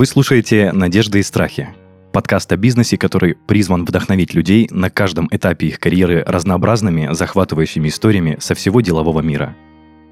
[0.00, 1.68] Вы слушаете «Надежды и страхи»–
[2.14, 8.38] подкаст о бизнесе, который призван вдохновить людей на каждом этапе их карьеры разнообразными, захватывающими историями
[8.40, 9.54] со всего делового мира.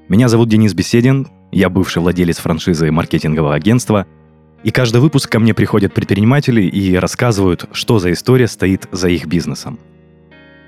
[0.07, 4.05] Меня зовут Денис Беседин, я бывший владелец франшизы маркетингового агентства,
[4.63, 9.25] и каждый выпуск ко мне приходят предприниматели и рассказывают, что за история стоит за их
[9.25, 9.79] бизнесом.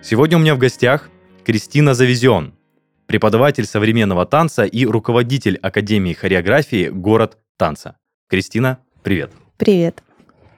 [0.01, 1.11] Сегодня у меня в гостях
[1.45, 2.55] Кристина Завизион,
[3.05, 7.97] преподаватель современного танца и руководитель Академии хореографии «Город танца».
[8.27, 9.31] Кристина, привет.
[9.57, 10.03] Привет.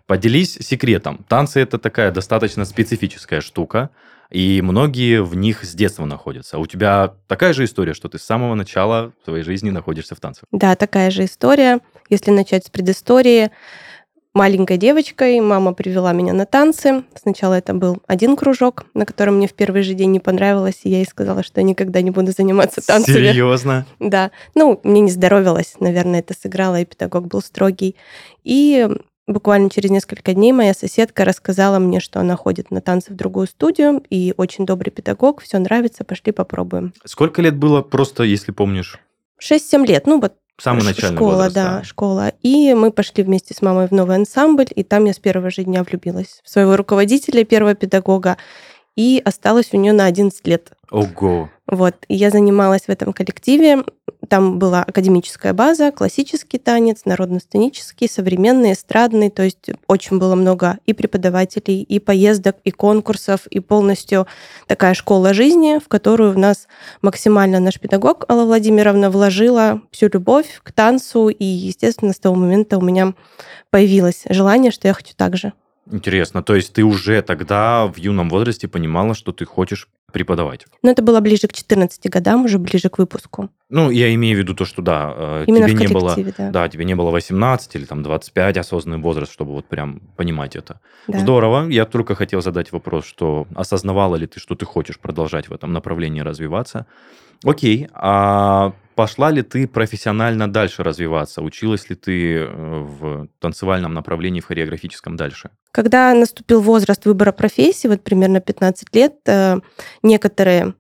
[0.06, 1.26] Поделись секретом.
[1.28, 3.90] Танцы это такая достаточно специфическая штука,
[4.30, 6.58] и многие в них с детства находятся.
[6.58, 10.46] У тебя такая же история, что ты с самого начала своей жизни находишься в танцах?
[10.52, 11.80] Да, такая же история.
[12.10, 13.52] Если начать с предыстории,
[14.34, 17.04] маленькой девочкой мама привела меня на танцы.
[17.16, 20.90] Сначала это был один кружок, на котором мне в первый же день не понравилось, и
[20.90, 23.16] я ей сказала, что я никогда не буду заниматься танцами.
[23.16, 23.86] Серьезно?
[24.00, 24.32] Да.
[24.54, 27.96] Ну, мне не здоровилось, наверное, это сыграло, и педагог был строгий.
[28.44, 28.88] И
[29.28, 33.48] буквально через несколько дней моя соседка рассказала мне, что она ходит на танцы в другую
[33.48, 36.94] студию, и очень добрый педагог, все нравится, пошли попробуем.
[37.06, 39.00] Сколько лет было просто, если помнишь?
[39.42, 42.34] 6-7 лет, ну вот Самый начальный школа, возраст, да, школа.
[42.42, 45.64] И мы пошли вместе с мамой в новый ансамбль, и там я с первого же
[45.64, 48.38] дня влюбилась в своего руководителя, первого педагога,
[48.96, 50.72] и осталась у нее на 11 лет.
[50.92, 51.50] Ого.
[51.66, 53.84] Вот, и я занималась в этом коллективе.
[54.28, 59.30] Там была академическая база, классический танец, народно-сценический, современный, эстрадный.
[59.30, 64.28] То есть очень было много и преподавателей, и поездок, и конкурсов, и полностью
[64.68, 66.68] такая школа жизни, в которую в нас
[67.02, 71.30] максимально наш педагог Алла Владимировна вложила всю любовь к танцу.
[71.30, 73.14] И, естественно, с того момента у меня
[73.70, 75.54] появилось желание, что я хочу так же.
[75.92, 80.66] Интересно, то есть ты уже тогда в юном возрасте понимала, что ты хочешь преподавать?
[80.82, 83.50] Но это было ближе к 14 годам, уже ближе к выпуску.
[83.70, 86.50] Ну, я имею в виду то, что да, э, Именно тебе не было, да.
[86.52, 90.80] да, тебе не было 18 или там 25 осознанный возраст, чтобы вот прям понимать это.
[91.08, 91.20] Да.
[91.20, 91.68] Здорово.
[91.70, 95.74] Я только хотел задать вопрос, что осознавала ли ты, что ты хочешь продолжать в этом
[95.74, 96.86] направлении развиваться?
[97.44, 97.90] Окей.
[97.94, 101.42] А пошла ли ты профессионально дальше развиваться?
[101.42, 105.50] Училась ли ты э, в танцевальном направлении, в хореографическом дальше?
[105.72, 109.60] Когда наступил возраст выбора профессии, вот примерно 15 лет, э,
[110.04, 110.74] некоторые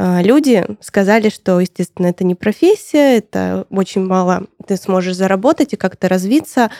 [0.00, 6.08] люди сказали, что, естественно, это не профессия, это очень мало ты сможешь заработать и как-то
[6.08, 6.70] развиться.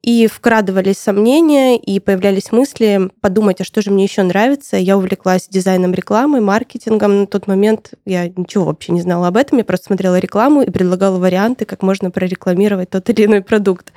[0.00, 4.76] И вкрадывались сомнения, и появлялись мысли подумать, а что же мне еще нравится.
[4.76, 7.20] Я увлеклась дизайном рекламы, маркетингом.
[7.22, 9.58] На тот момент я ничего вообще не знала об этом.
[9.58, 13.92] Я просто смотрела рекламу и предлагала варианты, как можно прорекламировать тот или иной продукт.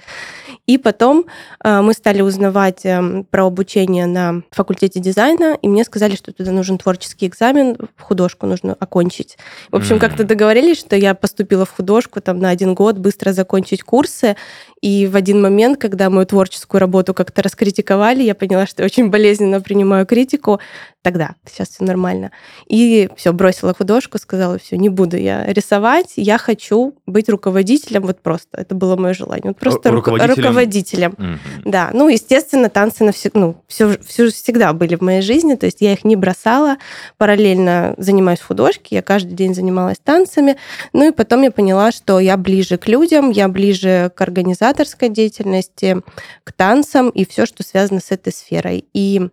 [0.67, 1.25] И потом
[1.63, 6.51] э, мы стали узнавать э, про обучение на факультете дизайна, и мне сказали, что туда
[6.51, 9.37] нужен творческий экзамен, в художку нужно окончить.
[9.71, 9.99] В общем, mm-hmm.
[9.99, 14.35] как-то договорились, что я поступила в художку там на один год, быстро закончить курсы,
[14.81, 19.09] и в один момент, когда мою творческую работу как-то раскритиковали, я поняла, что я очень
[19.09, 20.59] болезненно принимаю критику.
[21.03, 22.31] Тогда, сейчас все нормально.
[22.67, 28.21] И все, бросила художку, сказала, все, не буду я рисовать, я хочу быть руководителем, вот
[28.21, 28.57] просто.
[28.57, 29.49] Это было мое желание.
[29.49, 30.50] Вот просто руководителем.
[30.51, 31.13] Руководителем.
[31.17, 31.71] Угу.
[31.71, 35.81] Да, ну, естественно, танцы навсегда, ну, все, все всегда были в моей жизни, то есть
[35.81, 36.77] я их не бросала,
[37.17, 40.57] параллельно занимаюсь в художке, я каждый день занималась танцами,
[40.93, 45.97] ну и потом я поняла, что я ближе к людям, я ближе к организаторской деятельности,
[46.43, 48.85] к танцам и все, что связано с этой сферой.
[48.93, 49.29] И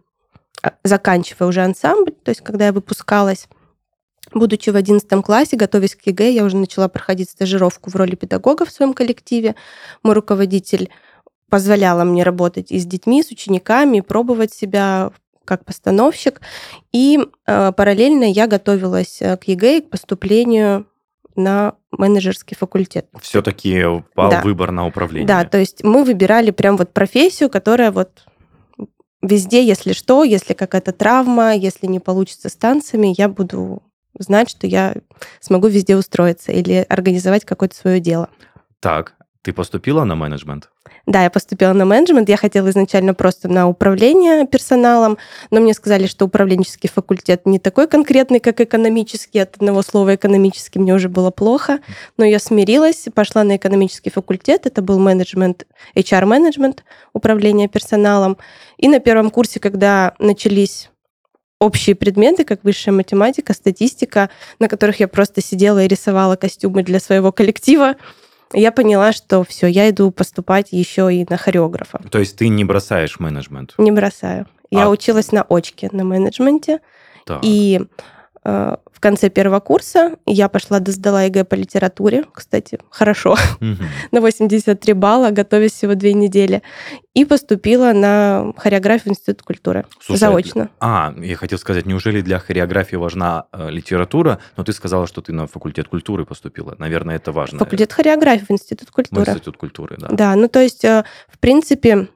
[0.62, 3.48] а, заканчивая уже ансамбль, то есть когда я выпускалась,
[4.32, 8.64] Будучи в 11 классе, готовясь к ЕГЭ, я уже начала проходить стажировку в роли педагога
[8.64, 9.54] в своем коллективе.
[10.02, 10.90] Мой руководитель
[11.48, 15.12] позволяла мне работать и с детьми, с учениками, пробовать себя
[15.44, 16.40] как постановщик.
[16.92, 20.86] И э, параллельно я готовилась э, к ЕГЭ и к поступлению
[21.36, 23.06] на менеджерский факультет.
[23.20, 23.82] Все-таки
[24.14, 24.42] пал да.
[24.42, 25.26] выбор на управление.
[25.26, 28.24] Да, то есть мы выбирали прям вот профессию, которая вот
[29.22, 33.82] везде, если что, если какая-то травма, если не получится с танцами, я буду
[34.18, 34.94] знать, что я
[35.40, 38.28] смогу везде устроиться или организовать какое-то свое дело.
[38.80, 40.68] Так, ты поступила на менеджмент?
[41.06, 42.28] Да, я поступила на менеджмент.
[42.28, 45.16] Я хотела изначально просто на управление персоналом,
[45.50, 49.38] но мне сказали, что управленческий факультет не такой конкретный, как экономический.
[49.38, 51.78] От одного слова экономический мне уже было плохо,
[52.18, 54.66] но я смирилась, пошла на экономический факультет.
[54.66, 58.36] Это был менеджмент, HR-менеджмент, управление персоналом.
[58.76, 60.90] И на первом курсе, когда начались
[61.60, 67.00] общие предметы, как высшая математика, статистика, на которых я просто сидела и рисовала костюмы для
[67.00, 67.96] своего коллектива,
[68.52, 72.00] я поняла, что все, я иду поступать еще и на хореографа.
[72.10, 73.74] То есть ты не бросаешь менеджмент?
[73.76, 74.46] Не бросаю.
[74.70, 74.88] Я а...
[74.88, 76.80] училась на очке на менеджменте.
[77.26, 77.40] Так.
[77.42, 77.80] И
[78.44, 83.36] э, в конце первого курса я пошла сдала ЕГЭ по литературе, кстати, хорошо,
[84.10, 86.64] на 83 балла, готовясь всего две недели,
[87.14, 90.70] и поступила на хореографию Института культуры Слушай, заочно.
[90.80, 95.32] А, я хотел сказать, неужели для хореографии важна э, литература, но ты сказала, что ты
[95.32, 96.74] на факультет культуры поступила.
[96.78, 97.60] Наверное, это важно.
[97.60, 99.24] Факультет хореографии в Институт культуры.
[99.24, 100.08] В Институт культуры, да.
[100.10, 102.08] Да, ну то есть, э, в принципе,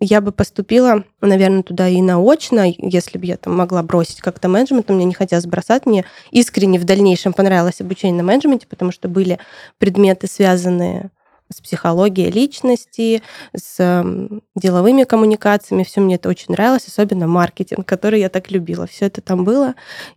[0.00, 4.88] я бы поступила, наверное, туда и наочно, если бы я там могла бросить как-то менеджмент,
[4.88, 9.38] мне не хотелось бросать, мне искренне в дальнейшем понравилось обучение на менеджменте, потому что были
[9.78, 11.10] предметы, связанные
[11.50, 13.22] с психологией личности,
[13.56, 14.04] с
[14.54, 15.82] деловыми коммуникациями.
[15.82, 18.86] Все мне это очень нравилось, особенно маркетинг, который я так любила.
[18.86, 19.74] Все это там было.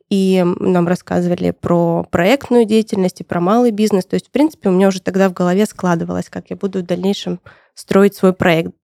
[0.09, 4.05] И нам рассказывали про проектную деятельность и про малый бизнес.
[4.05, 6.85] То есть, в принципе, у меня уже тогда в голове складывалось, как я буду в
[6.85, 7.39] дальнейшем
[7.75, 8.75] строить свой проект.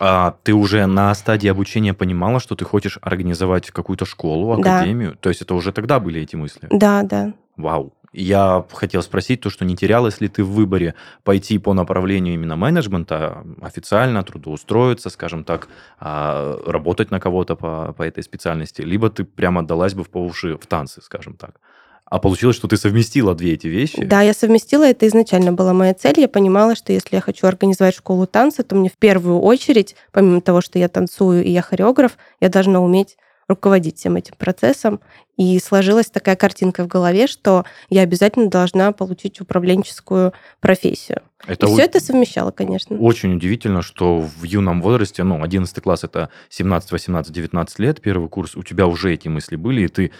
[0.00, 5.10] А ты уже на стадии обучения понимала, что ты хочешь организовать какую-то школу, академию?
[5.10, 5.18] Да.
[5.20, 6.68] То есть это уже тогда были эти мысли?
[6.70, 7.34] Да, да.
[7.58, 7.92] Вау.
[8.12, 12.56] Я хотел спросить то, что не терялась ли ты в выборе пойти по направлению именно
[12.56, 15.68] менеджмента, официально трудоустроиться, скажем так,
[16.00, 20.24] а, работать на кого-то по, по этой специальности, либо ты прямо отдалась бы в по
[20.24, 21.60] уши в танцы, скажем так.
[22.10, 24.04] А получилось, что ты совместила две эти вещи?
[24.04, 24.82] Да, я совместила.
[24.82, 26.18] Это изначально была моя цель.
[26.18, 30.40] Я понимала, что если я хочу организовать школу танца, то мне в первую очередь, помимо
[30.40, 33.16] того, что я танцую и я хореограф, я должна уметь
[33.48, 35.00] руководить всем этим процессом.
[35.36, 41.22] И сложилась такая картинка в голове, что я обязательно должна получить управленческую профессию.
[41.46, 42.96] Это и все это совмещало, конечно.
[42.98, 48.28] Очень удивительно, что в юном возрасте, ну, 11 класс это 17, 18, 19 лет, первый
[48.28, 50.10] курс, у тебя уже эти мысли были, и ты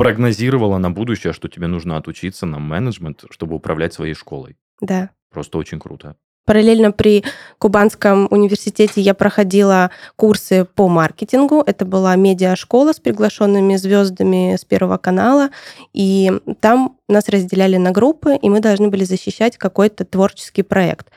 [0.00, 4.56] прогнозировала на будущее, что тебе нужно отучиться на менеджмент, чтобы управлять своей школой.
[4.80, 5.10] Да.
[5.30, 6.16] Просто очень круто.
[6.46, 7.22] Параллельно при
[7.58, 11.62] Кубанском университете я проходила курсы по маркетингу.
[11.66, 15.50] Это была медиашкола с приглашенными звездами с Первого канала.
[15.92, 21.08] И там нас разделяли на группы, и мы должны были защищать какой-то творческий проект.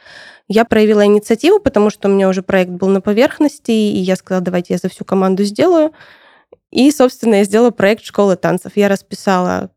[0.49, 4.43] Я проявила инициативу, потому что у меня уже проект был на поверхности, и я сказала,
[4.43, 5.93] давайте я за всю команду сделаю.
[6.73, 8.71] И, собственно, я сделала проект школы танцев.
[8.75, 9.69] Я расписала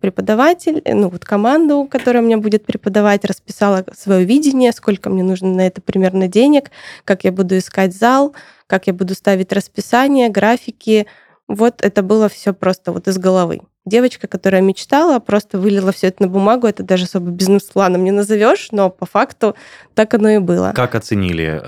[0.00, 5.48] преподаватель, э, ну вот команду, которая мне будет преподавать, расписала свое видение, сколько мне нужно
[5.48, 6.70] на это примерно денег,
[7.06, 8.34] как я буду искать зал,
[8.66, 11.06] как я буду ставить расписание, графики.
[11.48, 16.22] Вот это было все просто вот из головы девочка, которая мечтала, просто вылила все это
[16.22, 16.66] на бумагу.
[16.66, 19.54] Это даже особо бизнес-планом не назовешь, но по факту
[19.94, 20.72] так оно и было.
[20.74, 21.62] Как оценили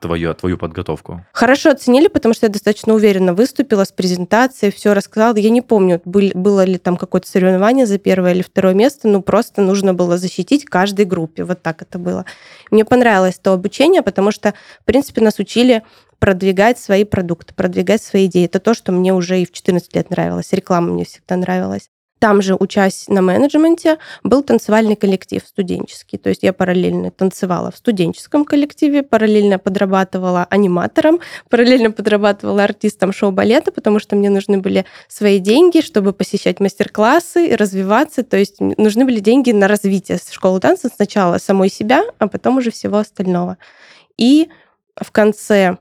[0.00, 1.24] твою, твою подготовку?
[1.32, 5.36] Хорошо оценили, потому что я достаточно уверенно выступила с презентацией, все рассказала.
[5.36, 9.62] Я не помню, было ли там какое-то соревнование за первое или второе место, но просто
[9.62, 11.44] нужно было защитить каждой группе.
[11.44, 12.24] Вот так это было.
[12.70, 15.82] Мне понравилось то обучение, потому что, в принципе, нас учили
[16.22, 18.44] продвигать свои продукты, продвигать свои идеи.
[18.44, 20.52] Это то, что мне уже и в 14 лет нравилось.
[20.52, 21.88] Реклама мне всегда нравилась.
[22.20, 26.18] Там же, учась на менеджменте, был танцевальный коллектив студенческий.
[26.18, 31.18] То есть я параллельно танцевала в студенческом коллективе, параллельно подрабатывала аниматором,
[31.50, 38.22] параллельно подрабатывала артистом шоу-балета, потому что мне нужны были свои деньги, чтобы посещать мастер-классы развиваться.
[38.22, 42.70] То есть нужны были деньги на развитие школы танца сначала самой себя, а потом уже
[42.70, 43.58] всего остального.
[44.16, 44.48] И
[44.94, 45.78] в конце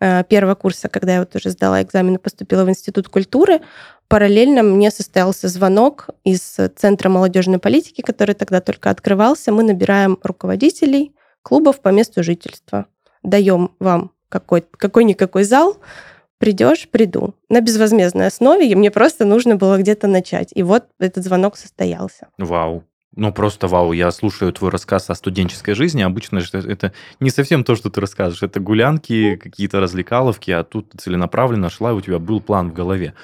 [0.00, 3.60] первого курса, когда я вот уже сдала экзамен и поступила в Институт культуры,
[4.08, 6.40] параллельно мне состоялся звонок из
[6.76, 9.52] Центра молодежной политики, который тогда только открывался.
[9.52, 12.86] Мы набираем руководителей клубов по месту жительства.
[13.22, 15.78] Даем вам какой, какой-никакой зал,
[16.38, 17.34] придешь, приду.
[17.48, 20.50] На безвозмездной основе, и мне просто нужно было где-то начать.
[20.54, 22.28] И вот этот звонок состоялся.
[22.38, 22.84] Вау.
[23.16, 26.02] Ну, просто вау, я слушаю твой рассказ о студенческой жизни.
[26.02, 28.42] Обычно это не совсем то, что ты расскажешь.
[28.42, 33.14] Это гулянки, какие-то развлекаловки, а тут целенаправленно шла, и у тебя был план в голове.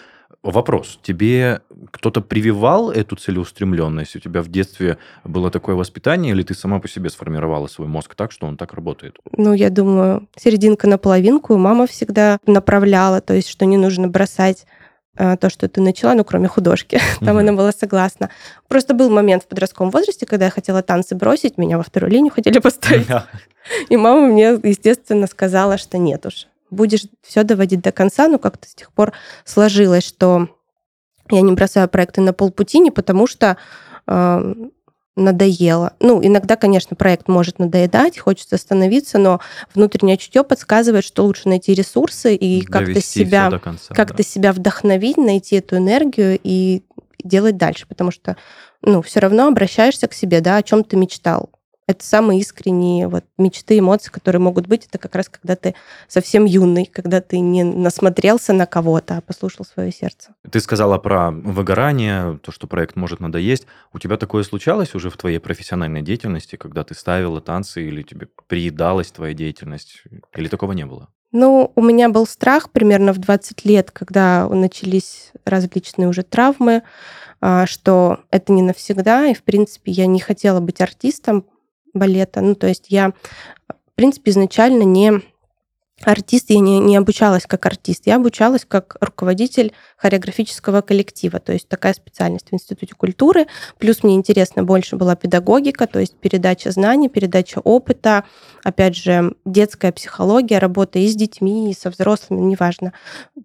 [0.42, 0.98] Вопрос.
[1.02, 4.16] Тебе кто-то прививал эту целеустремленность?
[4.16, 8.14] У тебя в детстве было такое воспитание, или ты сама по себе сформировала свой мозг
[8.14, 9.16] так, что он так работает?
[9.36, 11.56] Ну, я думаю, серединка на половинку.
[11.56, 14.66] Мама всегда направляла, то есть, что не нужно бросать
[15.16, 17.00] то, что ты начала, ну, кроме художки.
[17.20, 17.40] Там mm-hmm.
[17.40, 18.30] она была согласна.
[18.68, 22.32] Просто был момент в подростковом возрасте, когда я хотела танцы бросить, меня во вторую линию
[22.32, 23.06] хотели поставить.
[23.88, 28.68] И мама мне, естественно, сказала, что нет уж, будешь все доводить до конца, но как-то
[28.68, 29.12] с тех пор
[29.44, 30.48] сложилось, что
[31.30, 33.56] я не бросаю проекты на полпути, не потому что
[34.06, 34.54] э,
[35.16, 35.92] надоело.
[36.00, 39.40] Ну, иногда, конечно, проект может надоедать, хочется остановиться, но
[39.74, 43.50] внутреннее чутье подсказывает, что лучше найти ресурсы и как-то себя,
[43.88, 44.22] как-то да.
[44.22, 46.82] себя вдохновить, найти эту энергию и
[47.22, 48.36] делать дальше, потому что,
[48.82, 51.50] ну, все равно обращаешься к себе, да, о чем ты мечтал.
[51.86, 54.86] Это самые искренние вот мечты, эмоции, которые могут быть.
[54.86, 55.74] Это как раз когда ты
[56.08, 60.34] совсем юный, когда ты не насмотрелся на кого-то, а послушал свое сердце.
[60.50, 63.66] Ты сказала про выгорание, то, что проект может надоесть.
[63.92, 68.28] У тебя такое случалось уже в твоей профессиональной деятельности, когда ты ставила танцы или тебе
[68.46, 70.04] приедалась твоя деятельность?
[70.34, 71.08] Или такого не было?
[71.32, 76.82] Ну, у меня был страх примерно в 20 лет, когда начались различные уже травмы,
[77.40, 81.44] а, что это не навсегда, и, в принципе, я не хотела быть артистом,
[81.94, 82.40] балета.
[82.40, 83.12] Ну, то есть я,
[83.68, 85.22] в принципе, изначально не
[86.02, 91.68] артист, я не, не обучалась как артист, я обучалась как руководитель хореографического коллектива, то есть
[91.68, 93.46] такая специальность в Институте культуры.
[93.78, 98.24] Плюс мне интересно больше была педагогика, то есть передача знаний, передача опыта,
[98.62, 102.92] опять же, детская психология, работа и с детьми, и со взрослыми, неважно.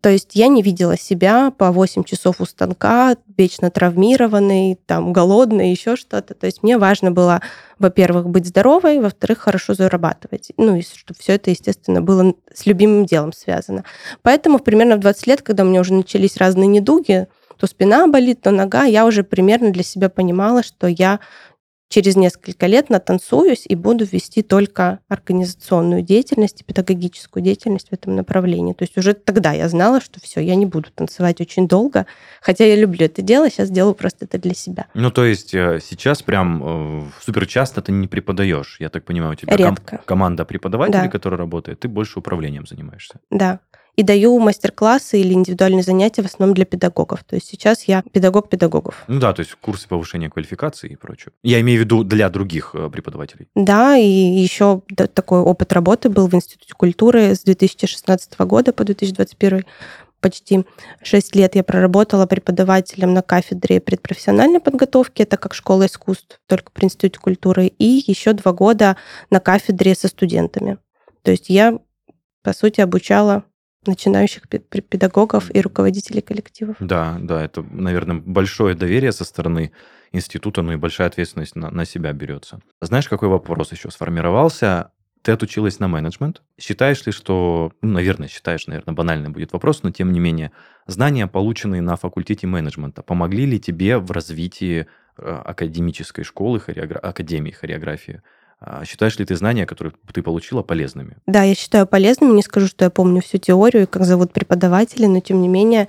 [0.02, 5.72] То есть я не видела себя по 8 часов у станка, вечно травмированный, там, голодный,
[5.72, 6.34] еще что-то.
[6.34, 7.42] То есть мне важно было,
[7.80, 10.52] во-первых, быть здоровой, во-вторых, хорошо зарабатывать.
[10.58, 13.84] Ну и чтобы все это, естественно, было с любимым делом связано.
[14.22, 18.42] Поэтому примерно в 20 лет, когда у меня уже начались разные недуги, то спина болит,
[18.42, 21.20] то нога, я уже примерно для себя понимала, что я
[21.90, 28.16] через несколько лет натанцуюсь и буду вести только организационную деятельность и педагогическую деятельность в этом
[28.16, 28.74] направлении.
[28.74, 32.06] То есть уже тогда я знала, что все, я не буду танцевать очень долго,
[32.42, 34.86] хотя я люблю это дело, сейчас делаю просто это для себя.
[34.94, 39.34] Ну, то есть э, сейчас прям э, супер часто ты не преподаешь, я так понимаю,
[39.34, 39.98] у тебя Редко.
[39.98, 41.10] Ком- команда преподавателей, Да.
[41.10, 43.20] которая работает, ты больше управлением занимаешься.
[43.32, 43.60] Да.
[44.00, 47.26] И даю мастер-классы или индивидуальные занятия в основном для педагогов.
[47.26, 49.04] То есть сейчас я педагог педагогов.
[49.10, 51.34] Ну да, то есть курсы повышения квалификации и прочее.
[51.44, 53.50] Я имею в виду для других э, преподавателей.
[53.56, 59.66] Да, и еще такой опыт работы был в Институте культуры с 2016 года по 2021
[60.22, 60.66] почти
[61.04, 66.86] 6 лет я проработала преподавателем на кафедре предпрофессиональной подготовки, это как школа искусств, только при
[66.86, 68.96] Институте культуры, и еще два года
[69.30, 70.78] на кафедре со студентами.
[71.24, 71.80] То есть я,
[72.44, 73.44] по сути, обучала
[73.86, 76.78] начинающих пе- пе- педагогов и руководителей коллективов.
[76.80, 79.72] Да, да, это, наверное, большое доверие со стороны
[80.12, 82.60] института, ну и большая ответственность на, на себя берется.
[82.82, 84.92] Знаешь, какой вопрос еще сформировался?
[85.22, 86.42] Ты отучилась на менеджмент.
[86.60, 90.52] Считаешь ли, что, ну, наверное, считаешь, наверное, банальный будет вопрос, но тем не менее,
[90.88, 97.00] знания, полученные на факультете менеджмента, помогли ли тебе в развитии э, академической школы, хореогра...
[97.00, 98.22] академии хореографии?
[98.62, 101.18] А Считаешь ли ты знания, которые ты получила, полезными?
[101.26, 102.34] Да, я считаю полезными.
[102.34, 105.88] Не скажу, что я помню всю теорию как зовут преподаватели, но тем не менее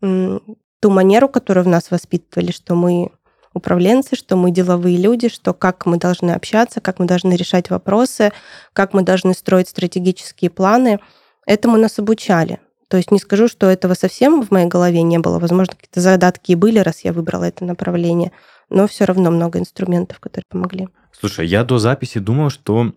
[0.00, 3.10] ту манеру, которую в нас воспитывали, что мы
[3.54, 8.32] управленцы, что мы деловые люди, что как мы должны общаться, как мы должны решать вопросы,
[8.72, 10.98] как мы должны строить стратегические планы,
[11.46, 12.60] этому нас обучали.
[12.88, 15.38] То есть не скажу, что этого совсем в моей голове не было.
[15.38, 18.32] Возможно, какие-то задатки и были, раз я выбрала это направление,
[18.68, 20.88] но все равно много инструментов, которые помогли.
[21.18, 22.92] Слушай, я до записи думал, что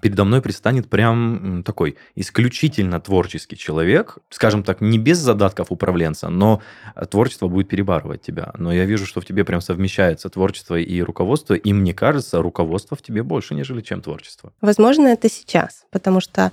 [0.00, 6.62] передо мной предстанет прям такой исключительно творческий человек, скажем так, не без задатков управленца, но
[6.94, 8.52] э, творчество будет перебарывать тебя.
[8.58, 12.96] Но я вижу, что в тебе прям совмещается творчество и руководство, и мне кажется, руководство
[12.96, 14.52] в тебе больше, нежели чем творчество.
[14.60, 16.52] Возможно, это сейчас, потому что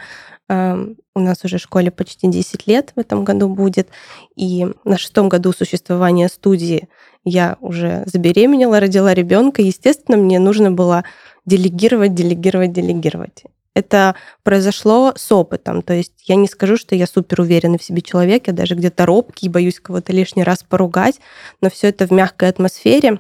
[0.50, 3.90] э, у нас уже школе почти 10 лет в этом году будет,
[4.36, 6.88] и на шестом году существования студии
[7.26, 9.62] я уже забеременела, родила ребенка.
[9.62, 11.04] Естественно, мне нужно было
[11.46, 13.44] делегировать, делегировать, делегировать.
[13.76, 15.82] Это произошло с опытом.
[15.82, 19.06] То есть я не скажу, что я супер уверенный в себе человек, я даже где-то
[19.06, 21.20] робкий, боюсь кого-то лишний раз поругать,
[21.62, 23.20] но все это в мягкой атмосфере.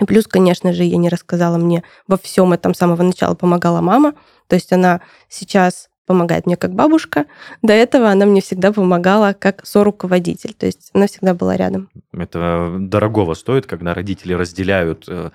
[0.00, 3.80] И плюс, конечно же, я не рассказала мне во всем этом с самого начала помогала
[3.80, 4.14] мама.
[4.46, 7.26] То есть она сейчас помогает мне как бабушка.
[7.62, 10.54] До этого она мне всегда помогала как соруководитель.
[10.54, 11.90] То есть она всегда была рядом.
[12.12, 15.30] Это дорогого стоит, когда родители разделяют э,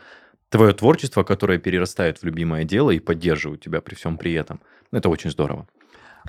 [0.51, 4.62] твое творчество, которое перерастает в любимое дело и поддерживают тебя при всем при этом.
[4.91, 5.67] Это очень здорово.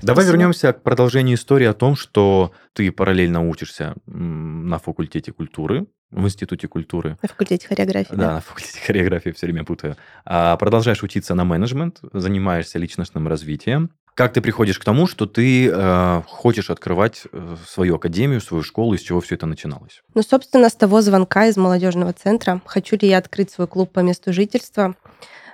[0.00, 0.38] Давай Спасибо.
[0.38, 6.68] вернемся к продолжению истории о том, что ты параллельно учишься на факультете культуры, в Институте
[6.68, 7.18] культуры.
[7.20, 8.14] На факультете хореографии.
[8.14, 9.96] Да, на факультете хореографии все время путаю.
[10.24, 13.90] А продолжаешь учиться на менеджмент, занимаешься личностным развитием.
[14.14, 18.92] Как ты приходишь к тому, что ты э, хочешь открывать э, свою академию, свою школу,
[18.92, 20.02] из чего все это начиналось?
[20.14, 22.60] Ну, собственно, с того звонка из молодежного центра.
[22.66, 24.96] Хочу ли я открыть свой клуб по месту жительства?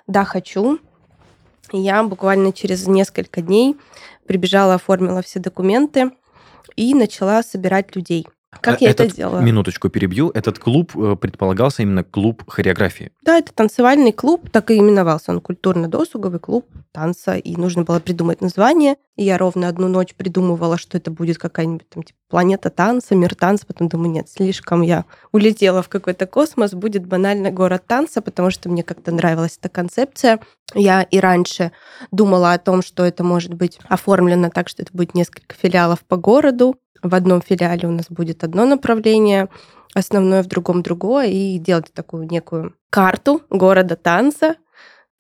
[0.09, 0.81] Да, хочу.
[1.71, 3.77] Я буквально через несколько дней
[4.27, 6.11] прибежала, оформила все документы
[6.75, 8.27] и начала собирать людей.
[8.51, 9.41] Как я этот, это делала?
[9.41, 10.31] Минуточку перебью.
[10.31, 13.13] Этот клуб э, предполагался именно клуб хореографии.
[13.23, 18.41] Да, это танцевальный клуб, так и именовался он культурно-досуговый клуб танца, и нужно было придумать
[18.41, 18.97] название.
[19.17, 23.35] И я ровно одну ночь придумывала, что это будет какая-нибудь там типа планета танца, мир
[23.35, 23.67] танца.
[23.67, 28.71] Потом думаю, нет, слишком я улетела в какой-то космос, будет банально город танца, потому что
[28.71, 30.41] мне как-то нравилась эта концепция.
[30.75, 31.73] Я и раньше
[32.13, 36.17] думала о том, что это может быть оформлено так, что это будет несколько филиалов по
[36.17, 39.49] городу, в одном филиале у нас будет одно направление,
[39.95, 44.57] основное в другом другое, и делать такую некую карту города танца,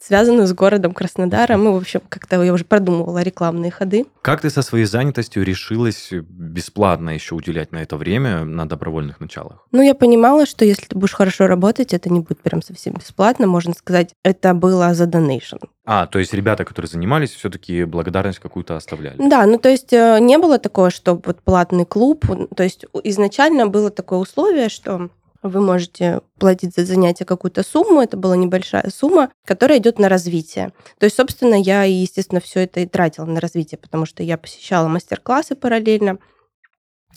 [0.01, 1.65] связанную с городом Краснодаром.
[1.65, 4.07] Ну, в общем, как-то я уже продумывала рекламные ходы.
[4.23, 9.67] Как ты со своей занятостью решилась бесплатно еще уделять на это время на добровольных началах?
[9.73, 13.47] Ну, я понимала, что если ты будешь хорошо работать, это не будет прям совсем бесплатно.
[13.47, 15.57] Можно сказать, это было за донейшн.
[15.85, 19.17] А, то есть ребята, которые занимались, все-таки благодарность какую-то оставляли?
[19.19, 22.27] Да, ну то есть э, не было такого, что вот платный клуб.
[22.55, 25.09] То есть изначально было такое условие, что
[25.43, 30.73] вы можете платить за занятие какую-то сумму, это была небольшая сумма, которая идет на развитие.
[30.99, 34.89] То есть, собственно, я, естественно, все это и тратила на развитие, потому что я посещала
[34.89, 36.19] мастер-классы параллельно,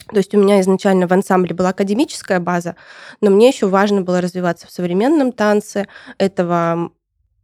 [0.07, 2.75] то есть у меня изначально в ансамбле была академическая база,
[3.21, 5.87] но мне еще важно было развиваться в современном танце.
[6.17, 6.91] Этого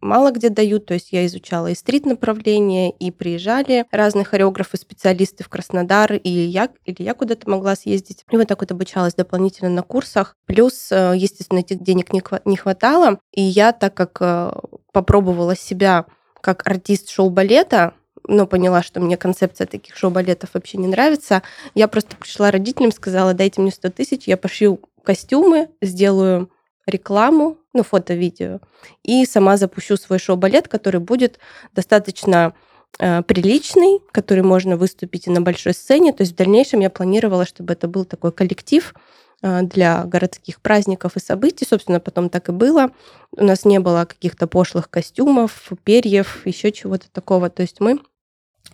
[0.02, 0.86] мало где дают.
[0.86, 6.70] То есть я изучала и стрит-направление, и приезжали разные хореографы, специалисты в Краснодар, и я,
[6.86, 8.26] или я куда-то могла съездить.
[8.30, 10.36] И вот так вот обучалась дополнительно на курсах.
[10.46, 13.20] Плюс, э, естественно, этих денег не хватало.
[13.34, 14.52] И я, так как э,
[14.92, 16.06] попробовала себя
[16.42, 17.94] как артист шоу-балета,
[18.28, 21.44] но поняла, что мне концепция таких шоу-балетов вообще не нравится,
[21.76, 26.52] я просто пришла родителям, сказала, дайте мне 100 тысяч, я пошью костюмы, сделаю
[26.88, 28.60] рекламу, ну, фото-видео,
[29.04, 31.40] и сама запущу свой шоу-балет, который будет
[31.74, 32.54] достаточно
[33.00, 36.14] э, приличный, который можно выступить и на большой сцене.
[36.14, 38.94] То есть в дальнейшем я планировала, чтобы это был такой коллектив
[39.42, 41.66] э, для городских праздников и событий.
[41.70, 42.92] Собственно, потом так и было.
[43.36, 47.50] У нас не было каких-то пошлых костюмов, перьев, еще чего-то такого.
[47.50, 48.00] То есть мы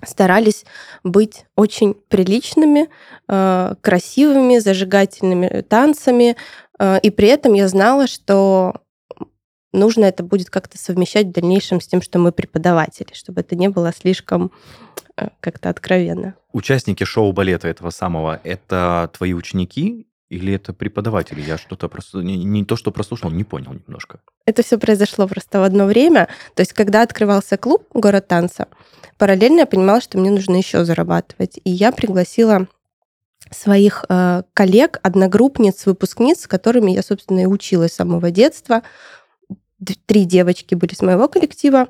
[0.03, 0.65] старались
[1.03, 2.89] быть очень приличными,
[3.27, 6.35] э, красивыми, зажигательными танцами,
[6.79, 8.81] э, и при этом я знала, что
[9.73, 13.69] нужно это будет как-то совмещать в дальнейшем с тем, что мы преподаватели, чтобы это не
[13.69, 14.51] было слишком
[15.17, 16.35] э, как-то откровенно.
[16.51, 21.41] Участники шоу-балета этого самого, это твои ученики или это преподаватели?
[21.41, 24.19] Я что-то просто не, не то, что прослушал, не понял немножко.
[24.45, 26.27] Это все произошло просто в одно время.
[26.55, 28.67] То есть, когда открывался клуб «Город танца»,
[29.17, 31.59] параллельно я понимала, что мне нужно еще зарабатывать.
[31.63, 32.67] И я пригласила
[33.51, 38.81] своих э, коллег, одногруппниц, выпускниц, с которыми я, собственно, и училась с самого детства.
[40.05, 41.89] Три девочки были с моего коллектива,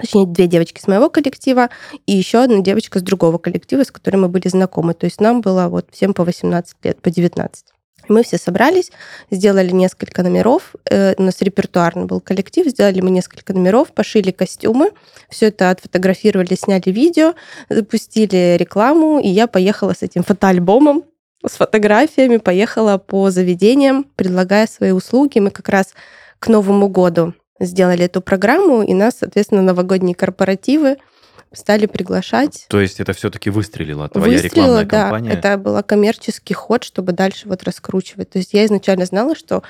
[0.00, 1.70] точнее, две девочки с моего коллектива
[2.06, 4.94] и еще одна девочка с другого коллектива, с которой мы были знакомы.
[4.94, 7.66] То есть нам было вот всем по 18 лет, по 19.
[8.08, 8.92] Мы все собрались,
[9.30, 10.74] сделали несколько номеров.
[10.88, 14.90] Э, у нас репертуарный был коллектив, сделали мы несколько номеров, пошили костюмы,
[15.28, 17.34] все это отфотографировали, сняли видео,
[17.68, 21.04] запустили рекламу, и я поехала с этим фотоальбомом
[21.44, 25.38] с фотографиями, поехала по заведениям, предлагая свои услуги.
[25.38, 25.94] Мы как раз
[26.38, 30.96] к Новому году сделали эту программу, и нас, соответственно, новогодние корпоративы
[31.52, 32.66] стали приглашать.
[32.68, 35.32] То есть это все-таки выстрелила твоя выстрелила, рекламная да, кампания?
[35.32, 38.30] Это был коммерческий ход, чтобы дальше вот раскручивать.
[38.30, 39.62] То есть я изначально знала, что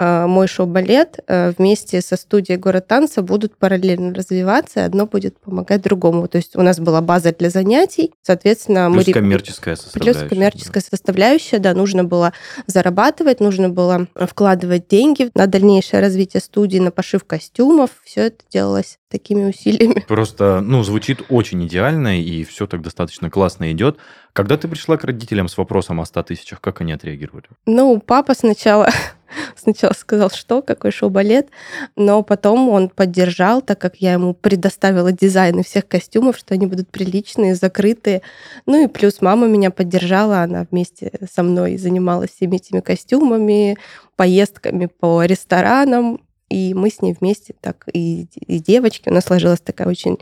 [0.00, 5.82] мой шоу-балет э, вместе со студией «Город танца» будут параллельно развиваться, и одно будет помогать
[5.82, 6.26] другому.
[6.26, 8.90] То есть у нас была база для занятий, соответственно...
[8.90, 9.12] Плюс мы...
[9.12, 10.20] коммерческая составляющая.
[10.20, 10.88] Плюс коммерческая да.
[10.90, 12.32] составляющая, да, нужно было
[12.66, 17.90] зарабатывать, нужно было вкладывать деньги на дальнейшее развитие студии, на пошив костюмов.
[18.04, 20.04] Все это делалось такими усилиями.
[20.08, 23.98] Просто, ну, звучит очень идеально, и все так достаточно классно идет.
[24.32, 27.46] Когда ты пришла к родителям с вопросом о 100 тысячах, как они отреагировали?
[27.64, 28.90] Ну, папа сначала
[29.56, 31.48] сначала сказал, что, какой шоу-балет,
[31.96, 36.88] но потом он поддержал, так как я ему предоставила дизайны всех костюмов, что они будут
[36.88, 38.22] приличные, закрытые.
[38.66, 43.76] Ну и плюс мама меня поддержала, она вместе со мной занималась всеми этими костюмами,
[44.16, 49.08] поездками по ресторанам, и мы с ней вместе так и, и девочки.
[49.08, 50.18] У нас сложилась такая очень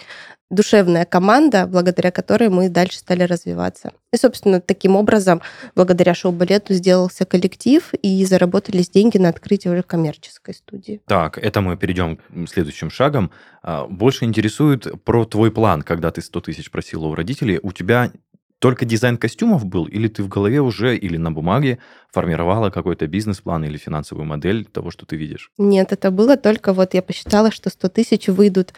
[0.53, 3.93] душевная команда, благодаря которой мы дальше стали развиваться.
[4.13, 5.41] И, собственно, таким образом,
[5.75, 11.01] благодаря шоу-балету сделался коллектив, и заработались деньги на открытие уже коммерческой студии.
[11.07, 13.31] Так, это мы перейдем к следующим шагам.
[13.63, 17.59] А, больше интересует про твой план, когда ты 100 тысяч просила у родителей.
[17.63, 18.13] У тебя
[18.63, 21.79] только дизайн костюмов был, или ты в голове уже, или на бумаге
[22.13, 25.51] формировала какой-то бизнес-план или финансовую модель того, что ты видишь?
[25.59, 28.73] Нет, это было только вот я посчитала, что 100 тысяч выйдут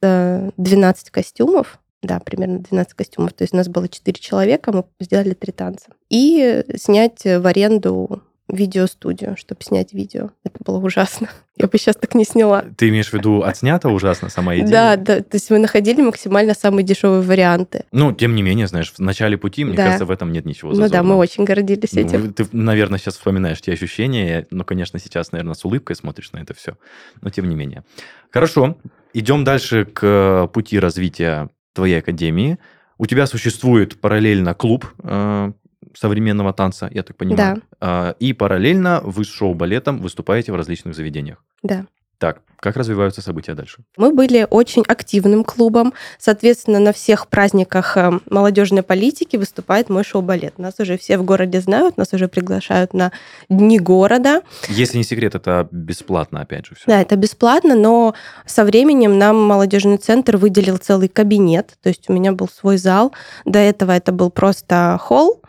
[0.00, 3.32] 12 э, костюмов, Да, примерно 12 костюмов.
[3.32, 5.86] То есть у нас было 4 человека, мы сделали три танца.
[6.10, 10.30] И снять в аренду видеостудию, чтобы снять видео.
[10.44, 11.30] Это было ужасно.
[11.56, 12.64] Я бы сейчас так не сняла.
[12.76, 14.68] Ты имеешь в виду отснято ужасно сама идея?
[14.68, 15.20] Да, да.
[15.22, 17.84] То есть мы находили максимально самые дешевые варианты.
[17.90, 19.84] Ну, тем не менее, знаешь, в начале пути, мне Да.
[19.84, 21.14] кажется, в этом нет ничего Ну да, зазорного.
[21.14, 22.32] мы очень гордились Ну, этим.
[22.34, 24.46] Ты, наверное, сейчас вспоминаешь те ощущения.
[24.50, 26.76] Ну, конечно, сейчас, наверное, с улыбкой смотришь на это все.
[27.22, 27.82] Но тем не менее.
[28.30, 28.76] Хорошо.
[29.14, 32.58] Идем дальше к пути развития твоей академии.
[32.98, 35.52] У тебя существует параллельно клуб э,
[35.94, 37.62] современного танца, я так понимаю.
[37.80, 41.44] А, и параллельно вы с шоу-балетом выступаете в различных заведениях.
[41.62, 41.86] Да.
[42.18, 43.82] Так, как развиваются события дальше?
[43.98, 45.92] Мы были очень активным клубом.
[46.18, 50.58] Соответственно, на всех праздниках э, молодежной политики выступает мой шоу-балет.
[50.58, 53.12] Нас уже все в городе знают, нас уже приглашают на
[53.50, 54.40] дни города.
[54.70, 56.84] Если не секрет, это бесплатно, опять же, все.
[56.86, 58.14] Да, это бесплатно, но
[58.46, 61.74] со временем нам молодежный центр выделил целый кабинет.
[61.82, 63.12] То есть у меня был свой зал.
[63.44, 65.42] До этого это был просто холл.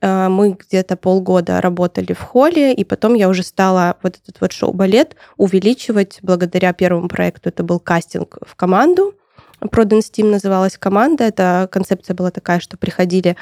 [0.00, 4.52] Э, Мы где-то полгода работали в холле, и потом я уже стала вот этот вот
[4.52, 7.48] шоу-балет увеличивать благодаря первому проекту.
[7.48, 9.14] Это был кастинг в команду.
[9.70, 11.24] Продан Steam называлась команда.
[11.24, 13.36] Эта концепция была такая, что приходили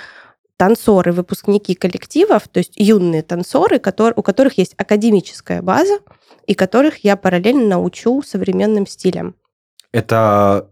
[0.56, 6.00] танцоры, выпускники коллективов, то есть юные танцоры, которые, у которых есть академическая база,
[6.48, 9.36] и которых я параллельно научу современным стилям.
[9.92, 10.68] Это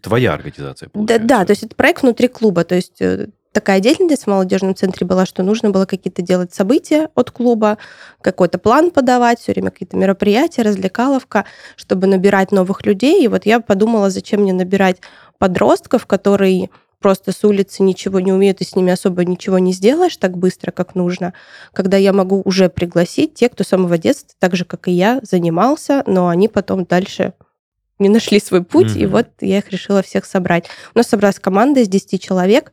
[0.00, 1.26] твоя организация, Да, получается?
[1.26, 5.06] да, то есть это проект внутри клуба, то есть э, такая деятельность в молодежном центре
[5.06, 7.78] была, что нужно было какие-то делать события от клуба,
[8.20, 13.24] какой-то план подавать, все время какие-то мероприятия, развлекаловка, чтобы набирать новых людей.
[13.24, 14.98] И вот я подумала, зачем мне набирать
[15.38, 20.16] подростков, которые просто с улицы ничего не умеют, и с ними особо ничего не сделаешь
[20.16, 21.32] так быстро, как нужно,
[21.72, 25.20] когда я могу уже пригласить тех, кто с самого детства, так же, как и я,
[25.22, 27.34] занимался, но они потом дальше
[27.98, 29.12] не нашли свой путь, и Мгм.
[29.12, 30.66] вот я их решила всех собрать.
[30.94, 32.72] У нас собралась команда из 10 человек.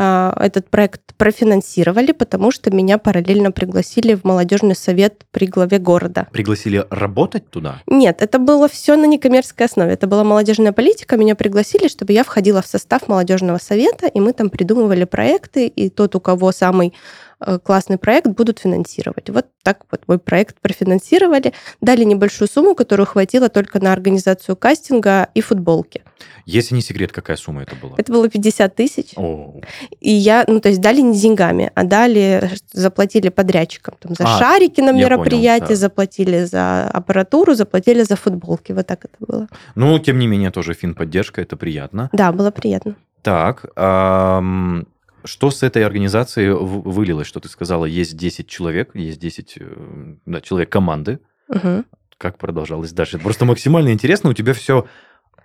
[0.00, 6.28] А, Этот проект профинансировали, потому что меня параллельно пригласили в молодежный совет при главе города.
[6.30, 7.82] Пригласили работать туда?
[7.88, 9.92] Нет, это было все на некоммерческой основе.
[9.92, 11.16] Это была молодежная политика.
[11.16, 15.90] Меня пригласили, чтобы я входила в состав молодежного совета, и мы там придумывали проекты, и
[15.90, 16.94] тот, у кого самый
[17.40, 19.30] э, классный проект, будут финансировать.
[19.30, 21.52] Вот так вот мой проект профинансировали.
[21.80, 26.04] Дали небольшую сумму, которую хватило только на организацию кастинга и футболки.
[26.46, 27.94] Если не секрет, какая сумма это была?
[27.98, 29.12] Это было 50 тысяч.
[29.16, 29.60] О,
[30.00, 34.38] И я, ну, то есть дали не деньгами, а дали, заплатили подрядчикам там, за А,
[34.38, 35.76] шарики на я мероприятие, понял, да.
[35.76, 38.72] заплатили за аппаратуру, заплатили за футболки.
[38.72, 39.48] Вот так это было.
[39.74, 42.08] Ну, тем не менее, тоже фин-поддержка, это приятно.
[42.12, 42.96] Да, было приятно.
[43.22, 44.86] Так, ам,
[45.24, 47.26] что с этой организацией вылилось?
[47.26, 51.18] Что ты сказала, есть 10 человек, есть 10 э, да, человек команды.
[51.48, 51.84] Мгм.
[52.16, 53.18] Как продолжалось дальше?
[53.18, 54.30] Просто максимально интересно.
[54.30, 54.86] У тебя все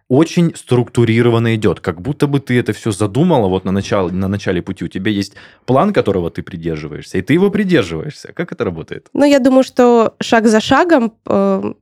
[0.08, 1.80] очень структурированно идет.
[1.80, 4.86] Как будто бы ты это все задумала вот на, начале, на начале пути.
[4.86, 5.34] У тебя есть
[5.66, 8.34] план, которого ты придерживаешься, и ты его придерживаешься.
[8.34, 9.08] Как это работает?
[9.14, 11.74] Ну, я думаю, что шаг за шагом, э,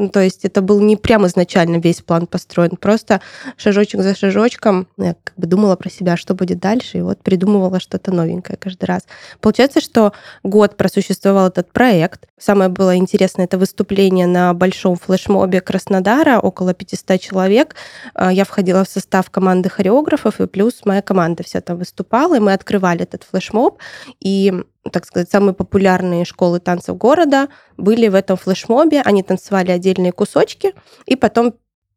[0.00, 3.20] ну, то есть это был не прямо изначально весь план построен, просто
[3.58, 7.80] шажочек за шажочком я как бы думала про себя, что будет дальше, и вот придумывала
[7.80, 9.02] что-то новенькое каждый раз.
[9.42, 12.26] Получается, что год просуществовал этот проект.
[12.38, 17.74] Самое было интересное это выступление на большом флешмобе Краснодара, около 500 человек.
[18.14, 22.40] Э, Я входила в состав команды хореографов, и плюс моя команда вся там выступала, и
[22.40, 23.78] мы открывали этот флешмоб,
[24.18, 29.02] и так сказать, самые популярные школы танцев города были в этом флешмобе.
[29.02, 30.74] Они танцевали отдельные кусочки,
[31.06, 31.54] и потом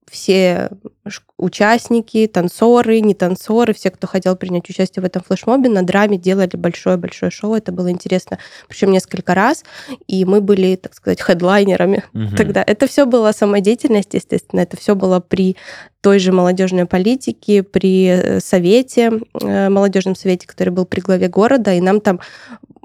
[0.10, 0.70] все
[1.38, 6.56] участники, танцоры, не танцоры, все, кто хотел принять участие в этом флешмобе, на драме делали
[6.56, 7.56] большое-большое шоу.
[7.56, 9.64] Это было интересно, причем несколько раз.
[10.08, 12.36] И мы были, так сказать, хедлайнерами Мгм.
[12.36, 12.64] тогда.
[12.66, 14.62] Это все была самодеятельность, естественно.
[14.62, 15.58] Это все было при
[16.02, 21.74] той же молодежной политике, при э, совете, э, молодежном совете, который был при главе города,
[21.74, 22.20] и нам там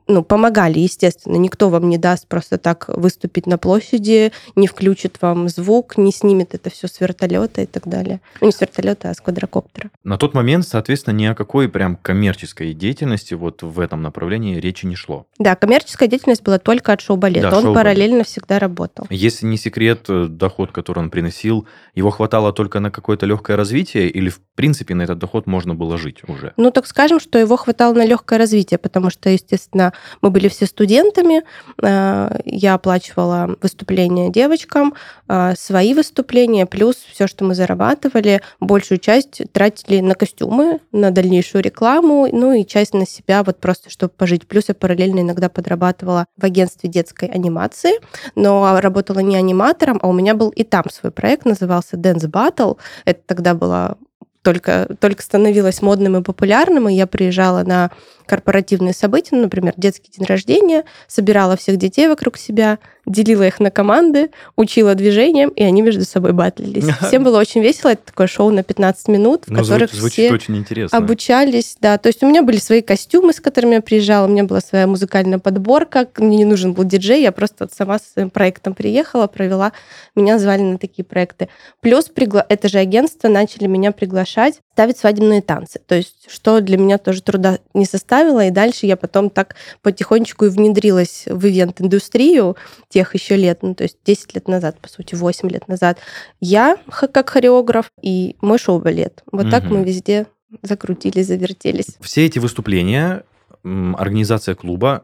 [0.09, 1.37] ну, помогали, естественно.
[1.37, 6.55] Никто вам не даст просто так выступить на площади, не включит вам звук, не снимет
[6.55, 8.21] это все с вертолета и так далее.
[8.41, 9.91] Ну, не с вертолета, а с квадрокоптера.
[10.05, 14.87] На тот момент, соответственно, ни о какой прям коммерческой деятельности вот в этом направлении речи
[14.87, 15.27] не шло.
[15.39, 17.51] Да, коммерческая деятельность была только от шоу-балета.
[17.51, 17.77] Да, Он шоу-балет.
[17.77, 19.07] параллельно всегда работал.
[19.11, 24.09] Если не секрет, э, доход, который он приносил, его хватало только на какое-то легкое развитие,
[24.09, 26.55] или в принципе на этот доход можно было жить уже?
[26.57, 29.93] Ну, так скажем, что его хватало на легкое развитие, потому что, естественно,
[30.23, 31.43] мы были все студентами,
[31.83, 34.95] э, я оплачивала выступления девочкам,
[35.29, 41.63] э, свои выступления, плюс все, что мы зарабатывали, большую часть тратили на костюмы, на дальнейшую
[41.63, 44.47] рекламу, ну и часть на себя, вот просто чтобы пожить.
[44.47, 47.93] Плюс я параллельно иногда подрабатывала в агентстве детской анимации,
[48.35, 52.79] но работала не аниматором, а у меня был и там свой проект, назывался Dance Battle.
[53.05, 53.97] Это тогда была
[54.43, 57.91] только, только становилось модным и популярным, и я приезжала на
[58.27, 63.71] корпоративные события, ну, например, детский день рождения, собирала всех детей вокруг себя, делила их на
[63.71, 66.85] команды, учила движениям, и они между собой батлились.
[67.07, 67.91] Всем было очень весело.
[67.91, 70.97] Это такое шоу на 15 минут, в ну, которых звучит все очень интересно.
[70.97, 71.77] обучались.
[71.81, 74.61] Да, то есть у меня были свои костюмы, с которыми я приезжала, у меня была
[74.61, 79.27] своя музыкальная подборка, мне не нужен был диджей, я просто сама с своим проектом приехала,
[79.27, 79.73] провела,
[80.15, 81.49] меня звали на такие проекты.
[81.81, 82.45] Плюс пригла...
[82.49, 85.81] это же агентство начали меня приглашать ставить свадебные танцы.
[85.89, 90.45] То есть, что для меня тоже труда не составило, и дальше я потом так потихонечку
[90.45, 92.57] и внедрилась в ивент-индустрию
[92.89, 95.99] тех еще лет, ну, то есть 10 лет назад, по сути, 8 лет назад.
[96.39, 96.77] Я
[97.13, 99.25] как хореограф и мой шоу-балет.
[99.33, 99.51] Вот угу.
[99.51, 100.29] так мы везде
[100.63, 101.97] закрутились, завертелись.
[102.01, 103.25] Все эти выступления,
[103.65, 105.03] организация клуба,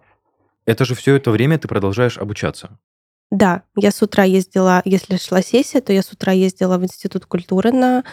[0.66, 2.78] это же все это время ты продолжаешь обучаться.
[3.34, 7.26] Да, я с утра ездила, если шла сессия, то я с утра ездила в Институт
[7.26, 8.04] культуры на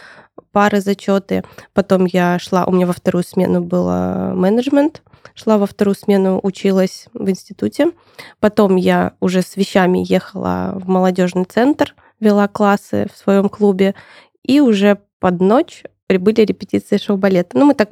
[0.52, 1.44] пары зачеты.
[1.74, 3.88] Потом я шла, у меня во вторую смену был
[4.36, 5.02] менеджмент,
[5.34, 7.92] шла во вторую смену, училась в институте.
[8.40, 13.96] Потом я уже с вещами ехала в молодежный центр, вела классы в своем клубе,
[14.44, 17.58] и уже под ночь были репетиции шоу-балета.
[17.58, 17.90] Ну, мы так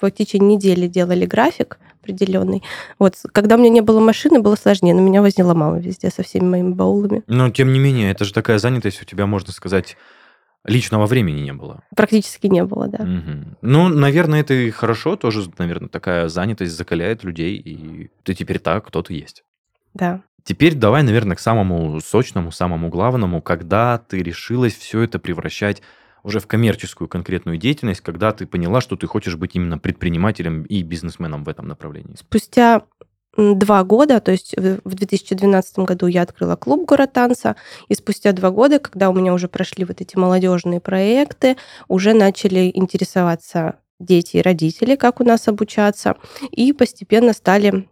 [0.00, 2.62] в течение недели делали график определенный.
[2.98, 6.22] Вот, когда у меня не было машины, было сложнее, но меня возила мама везде со
[6.22, 7.22] всеми моими баулами.
[7.26, 9.96] Но, тем не менее, это же такая занятость у тебя, можно сказать,
[10.64, 11.82] Личного времени не было.
[11.94, 13.04] Практически не было, да.
[13.04, 13.56] Угу.
[13.60, 18.86] Ну, наверное, это и хорошо, тоже, наверное, такая занятость закаляет людей, и ты теперь так,
[18.86, 19.44] кто ты есть.
[19.92, 20.22] Да.
[20.42, 25.82] Теперь давай, наверное, к самому сочному, самому главному, когда ты решилась все это превращать
[26.22, 30.82] уже в коммерческую конкретную деятельность, когда ты поняла, что ты хочешь быть именно предпринимателем и
[30.82, 32.16] бизнесменом в этом направлении?
[32.16, 32.82] Спустя
[33.36, 37.56] два года, то есть в 2012 году я открыла клуб «Город танца»,
[37.88, 41.56] и спустя два года, когда у меня уже прошли вот эти молодежные проекты,
[41.88, 46.16] уже начали интересоваться дети и родители, как у нас обучаться,
[46.50, 47.88] и постепенно стали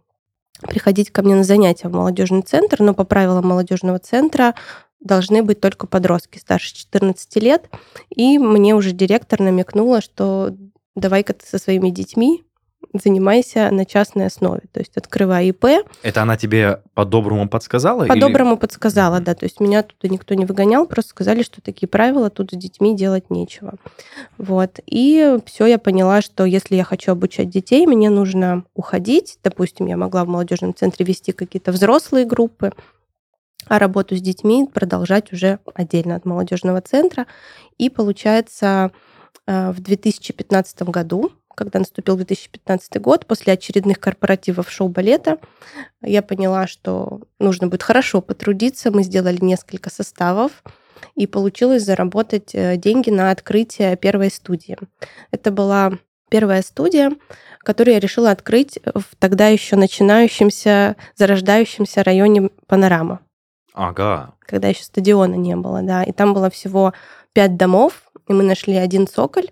[0.61, 4.55] приходить ко мне на занятия в молодежный центр, но по правилам молодежного центра
[4.99, 7.69] должны быть только подростки старше 14 лет.
[8.09, 10.55] И мне уже директор намекнула, что
[10.95, 12.43] давай-ка ты со своими детьми
[12.93, 14.61] занимайся на частной основе.
[14.71, 15.65] То есть открывай ИП.
[16.01, 18.05] Это она тебе по-доброму подсказала?
[18.05, 18.59] По-доброму или...
[18.59, 19.33] подсказала, да.
[19.35, 22.95] То есть меня туда никто не выгонял, просто сказали, что такие правила, тут с детьми
[22.95, 23.75] делать нечего.
[24.37, 24.79] Вот.
[24.85, 29.39] И все, я поняла, что если я хочу обучать детей, мне нужно уходить.
[29.43, 32.73] Допустим, я могла в молодежном центре вести какие-то взрослые группы,
[33.67, 37.27] а работу с детьми продолжать уже отдельно от молодежного центра.
[37.77, 38.91] И получается,
[39.47, 45.37] э, в 2015 году когда наступил 2015 год, после очередных корпоративов шоу-балета,
[46.01, 48.91] я поняла, что нужно будет хорошо потрудиться.
[48.91, 50.63] Мы сделали несколько составов,
[51.15, 54.77] и получилось заработать э, деньги на открытие первой студии.
[55.31, 55.93] Это была
[56.29, 57.11] первая студия,
[57.59, 63.19] которую я решила открыть в тогда еще начинающемся, зарождающемся районе Панорама.
[63.73, 64.33] Ага.
[64.39, 66.03] Когда еще стадиона не было, да.
[66.03, 66.93] И там было всего
[67.33, 69.49] пять домов, и мы нашли один цоколь,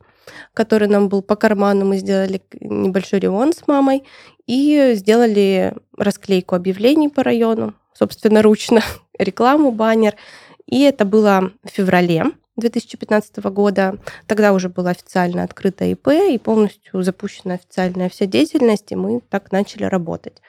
[0.53, 1.86] который нам был по карману.
[1.86, 4.03] Мы сделали небольшой ремонт с мамой
[4.47, 8.81] и сделали расклейку объявлений по району, собственно, ручно,
[9.19, 10.15] рекламу, баннер.
[10.65, 12.25] И это было в феврале
[12.57, 13.97] 2015 года.
[14.27, 19.51] Тогда уже была официально открыта ИП и полностью запущена официальная вся деятельность, и мы так
[19.51, 20.41] начали работать.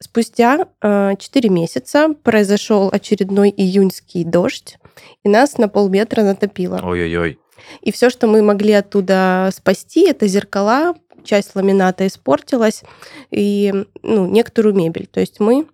[0.00, 4.76] Спустя э, 4 месяца произошел очередной июньский дождь,
[5.22, 6.80] и нас на полметра затопило.
[6.82, 7.38] Ой-ой-ой.
[7.80, 12.82] И все, что мы могли оттуда спасти, это зеркала, часть ламината испортилась
[13.30, 13.72] и
[14.02, 15.06] ну, некоторую мебель.
[15.06, 15.66] То есть мы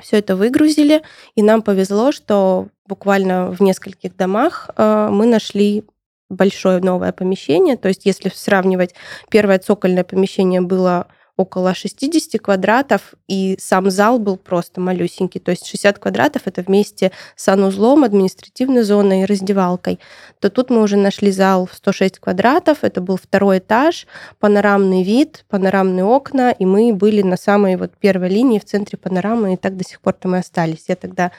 [0.00, 1.02] все это выгрузили,
[1.34, 5.84] и нам повезло, что буквально в нескольких домах э, мы нашли
[6.28, 7.76] большое новое помещение.
[7.76, 8.94] То есть если сравнивать,
[9.30, 15.40] первое цокольное помещение было около 60 квадратов, и сам зал был просто малюсенький.
[15.40, 19.98] То есть 60 квадратов это вместе с санузлом, административной зоной и раздевалкой.
[20.40, 24.06] То тут мы уже нашли зал в 106 квадратов, это был второй этаж,
[24.40, 29.54] панорамный вид, панорамные окна, и мы были на самой вот первой линии в центре панорамы,
[29.54, 30.84] и так до сих пор там и остались.
[30.88, 31.32] Я тогда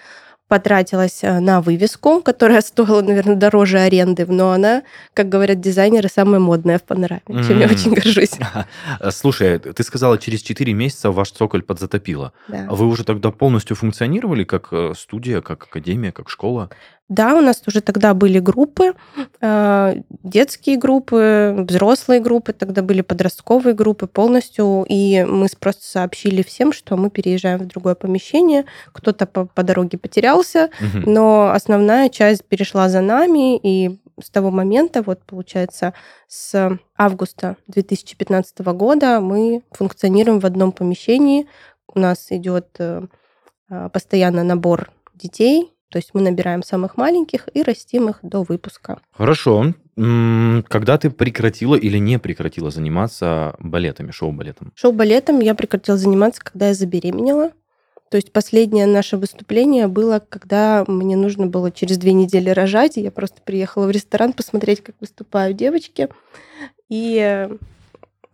[0.48, 4.84] потратилась э, на вывеску, которая стоила, наверное, дороже аренды, но она,
[5.14, 7.48] как говорят дизайнеры, самая модная в панораме, mm-hmm.
[7.48, 8.32] чем я очень горжусь.
[9.12, 12.34] Слушай, ты сказала, через 4 месяца ваш цоколь подзатопило.
[12.48, 12.68] Да.
[12.70, 16.70] Вы уже тогда полностью функционировали как э, студия, как академия, как школа?
[17.10, 18.94] Да, у нас уже тогда были группы,
[19.40, 26.74] э, детские группы, взрослые группы, тогда были подростковые группы полностью, и мы просто сообщили всем,
[26.74, 31.10] что мы переезжаем в другое помещение, кто-то по, по дороге потерялся, угу.
[31.10, 35.94] но основная часть перешла за нами, и с того момента, вот получается,
[36.28, 41.48] с августа 2015 года мы функционируем в одном помещении.
[41.94, 43.04] У нас идет э,
[43.94, 49.00] постоянно набор детей, то есть мы набираем самых маленьких и растим их до выпуска.
[49.12, 49.74] Хорошо.
[49.96, 54.74] Когда ты прекратила или не прекратила заниматься балетами, шоу-балетом?
[54.76, 57.52] Шоу-балетом я прекратила заниматься, когда я забеременела.
[58.10, 62.98] То есть последнее наше выступление было, когда мне нужно было через две недели рожать.
[62.98, 66.10] И я просто приехала в ресторан посмотреть, как выступают девочки.
[66.90, 67.50] И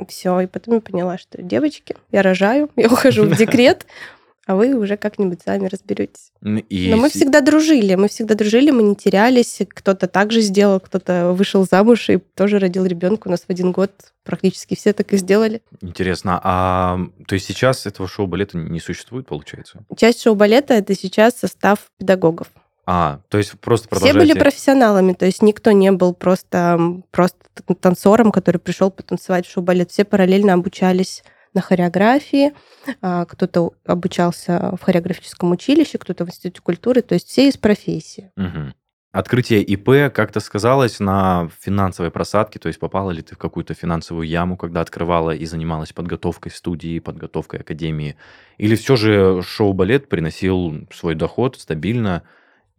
[0.07, 0.41] все.
[0.41, 3.85] И потом я поняла, что девочки, я рожаю, я ухожу в декрет
[4.45, 6.31] а вы уже как-нибудь сами разберетесь.
[6.69, 6.89] И...
[6.91, 9.61] Но мы всегда дружили, мы всегда дружили, мы не терялись.
[9.69, 13.27] Кто-то так же сделал, кто-то вышел замуж и тоже родил ребенка.
[13.27, 13.91] У нас в один год
[14.23, 15.61] практически все так и сделали.
[15.81, 19.85] Интересно, а то есть сейчас этого шоу-балета не существует, получается?
[19.95, 22.47] Часть шоу-балета это сейчас состав педагогов.
[22.85, 24.19] А, то есть просто продолжаете...
[24.19, 27.37] Все были профессионалами, то есть никто не был просто, просто
[27.79, 29.91] танцором, который пришел потанцевать в шоу-балет.
[29.91, 32.53] Все параллельно обучались на хореографии,
[33.01, 38.31] а, кто-то обучался в хореографическом училище, кто-то в институте культуры, то есть все из профессии.
[38.37, 38.73] Угу.
[39.13, 44.27] Открытие ИП как-то сказалось на финансовой просадке, то есть попала ли ты в какую-то финансовую
[44.27, 48.15] яму, когда открывала и занималась подготовкой студии, подготовкой академии?
[48.57, 52.23] Или все же шоу-балет приносил свой доход стабильно,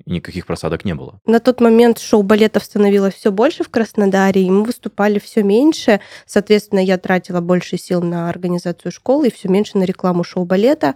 [0.07, 1.21] никаких просадок не было.
[1.27, 6.01] На тот момент шоу-балетов становилось все больше в Краснодаре, и мы выступали все меньше.
[6.27, 10.95] Соответственно, я тратила больше сил на организацию школы и все меньше на рекламу шоу-балета.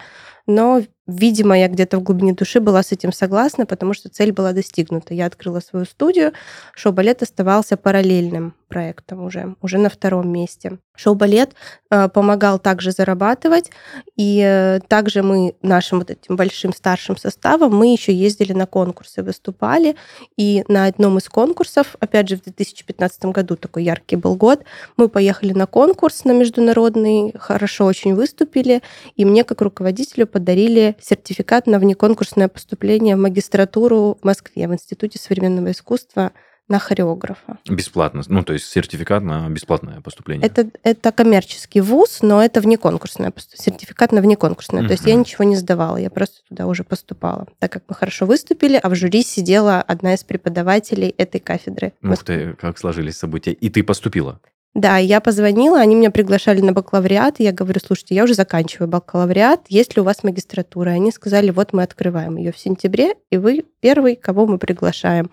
[0.49, 4.53] Но Видимо, я где-то в глубине души была с этим согласна, потому что цель была
[4.53, 5.15] достигнута.
[5.15, 6.35] Я открыла свою студию,
[6.75, 10.77] шоу-балет оставался параллельным проектом уже, уже на втором месте.
[10.95, 11.55] Шоу-балет
[11.91, 13.71] э, помогал также зарабатывать,
[14.17, 19.23] и э, также мы нашим вот этим большим старшим составом мы еще ездили на конкурсы,
[19.23, 19.97] выступали,
[20.37, 24.65] и на одном из конкурсов, опять же в 2015 году такой яркий был год,
[24.99, 28.83] мы поехали на конкурс на международный, хорошо очень выступили,
[29.17, 35.19] и мне как руководителю подарили сертификат на внеконкурсное поступление в магистратуру в Москве в Институте
[35.19, 36.31] современного искусства
[36.69, 37.59] на хореографа.
[37.69, 38.23] Бесплатно.
[38.29, 40.47] Ну, то есть сертификат на бесплатное поступление.
[40.47, 43.33] Это, это коммерческий вуз, но это внеконкурсное.
[43.37, 44.83] Сертификат на внеконкурсное.
[44.83, 44.87] Uh-huh.
[44.87, 47.49] То есть я ничего не сдавала, я просто туда уже поступала.
[47.59, 51.95] Так как мы хорошо выступили, а в жюри сидела одна из преподавателей этой кафедры.
[52.01, 53.53] Ух ты, как сложились события.
[53.53, 54.41] И ты поступила?
[54.75, 58.89] Да, я позвонила, они меня приглашали на бакалавриат, и я говорю, слушайте, я уже заканчиваю
[58.89, 60.93] бакалавриат, есть ли у вас магистратура?
[60.93, 65.31] И они сказали, вот мы открываем ее в сентябре, и вы первый, кого мы приглашаем.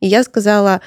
[0.00, 0.80] И я сказала,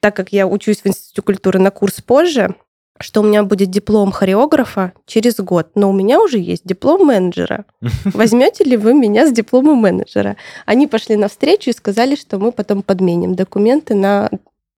[0.00, 2.56] так как я учусь в Институте культуры на курс позже,
[3.02, 7.64] что у меня будет диплом хореографа через год, но у меня уже есть диплом менеджера.
[8.04, 10.36] Возьмете ли вы меня с дипломом менеджера?
[10.66, 14.30] Они пошли навстречу и сказали, что мы потом подменим документы на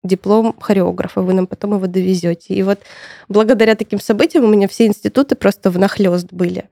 [0.05, 2.55] диплом хореографа, вы нам потом его довезете.
[2.55, 2.81] И вот
[3.29, 6.67] благодаря таким событиям у меня все институты просто внахлёст были.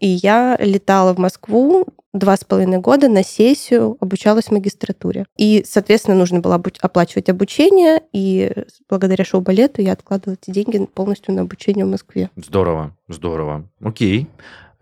[0.00, 5.26] И я летала в Москву два с половиной года на сессию, обучалась в магистратуре.
[5.36, 8.52] И, соответственно, нужно было оплачивать обучение, и
[8.88, 12.30] благодаря шоу-балету я откладывала эти деньги полностью на обучение в Москве.
[12.36, 13.68] Здорово, здорово.
[13.80, 14.28] Окей.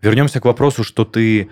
[0.01, 1.49] Вернемся к вопросу, что ты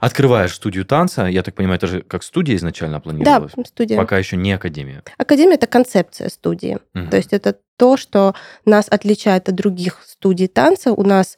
[0.00, 3.52] Открываешь студию танца, я так понимаю, это же как студия изначально планировалась?
[3.54, 3.96] Да, студия.
[3.98, 5.02] Пока еще не академия.
[5.18, 6.78] Академия это концепция студии.
[6.94, 7.10] Угу.
[7.10, 8.34] То есть это то, что
[8.64, 10.92] нас отличает от других студий танца.
[10.92, 11.36] У нас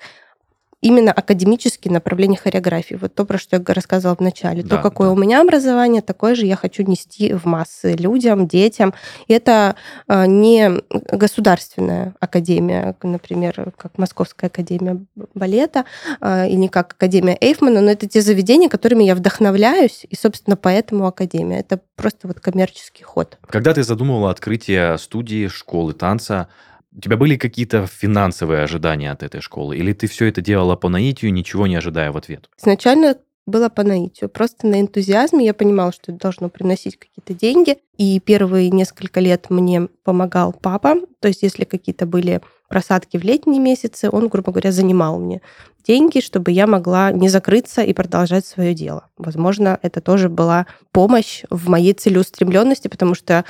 [0.83, 2.99] именно академические направления хореографии.
[3.01, 4.62] Вот то, про что я рассказывала в начале.
[4.62, 5.14] Да, то, какое да.
[5.14, 8.92] у меня образование, такое же я хочу нести в массы людям, детям.
[9.29, 9.77] И это
[10.09, 15.01] а, не государственная академия, например, как Московская академия
[15.35, 15.85] балета
[16.21, 21.07] а, или как Академия Эйфмана, но это те заведения, которыми я вдохновляюсь, и, собственно, поэтому
[21.07, 21.61] академия.
[21.61, 23.38] Это просто вот коммерческий ход.
[23.47, 26.49] Когда ты задумывала открытие студии, школы танца,
[26.96, 29.76] у тебя были какие-то финансовые ожидания от этой школы?
[29.76, 32.48] Или ты все это делала по наитию, ничего не ожидая в ответ?
[32.59, 34.31] Изначально было по наитию.
[34.31, 37.78] Просто на энтузиазме я понимала, что это должно приносить какие-то деньги.
[37.96, 40.94] И первые несколько лет мне помогал папа.
[41.20, 45.42] То есть если какие-то были просадки в летние месяцы, он, грубо говоря, занимал мне
[45.87, 49.09] деньги, чтобы я могла не закрыться и продолжать свое дело.
[49.16, 53.44] Возможно, это тоже была помощь в моей целеустремленности, потому что,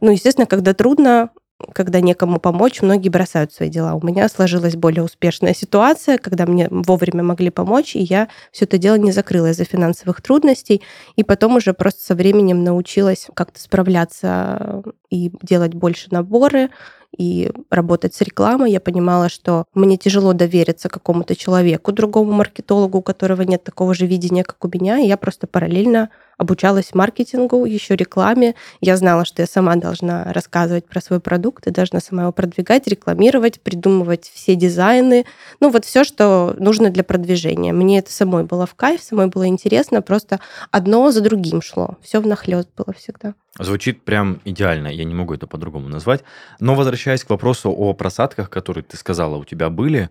[0.00, 1.30] ну, естественно, когда трудно,
[1.72, 3.94] когда некому помочь, многие бросают свои дела.
[3.94, 8.78] У меня сложилась более успешная ситуация, когда мне вовремя могли помочь, и я все это
[8.78, 10.82] дело не закрыла из-за финансовых трудностей,
[11.16, 16.70] и потом уже просто со временем научилась как-то справляться и делать больше наборы,
[17.16, 18.72] и работать с рекламой.
[18.72, 24.06] Я понимала, что мне тяжело довериться какому-то человеку, другому маркетологу, у которого нет такого же
[24.06, 24.98] видения, как у меня.
[24.98, 26.10] И я просто параллельно
[26.42, 28.54] обучалась маркетингу, еще рекламе.
[28.80, 32.86] Я знала, что я сама должна рассказывать про свой продукт и должна сама его продвигать,
[32.86, 35.24] рекламировать, придумывать все дизайны.
[35.60, 37.72] Ну, вот все, что нужно для продвижения.
[37.72, 40.40] Мне это самой было в кайф, самой было интересно, просто
[40.70, 41.96] одно за другим шло.
[42.02, 43.34] Все внахлёст было всегда.
[43.58, 46.24] Звучит прям идеально, я не могу это по-другому назвать.
[46.58, 50.10] Но возвращаясь к вопросу о просадках, которые ты сказала, у тебя были,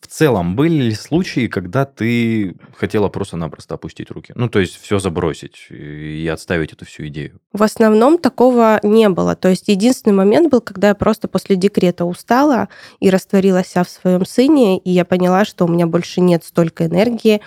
[0.00, 4.32] в целом, были ли случаи, когда ты хотела просто-напросто опустить руки?
[4.36, 7.40] Ну, то есть все забросить и отставить эту всю идею?
[7.52, 9.34] В основном такого не было.
[9.34, 12.68] То есть единственный момент был, когда я просто после декрета устала
[13.00, 17.40] и растворилась в своем сыне, и я поняла, что у меня больше нет столько энергии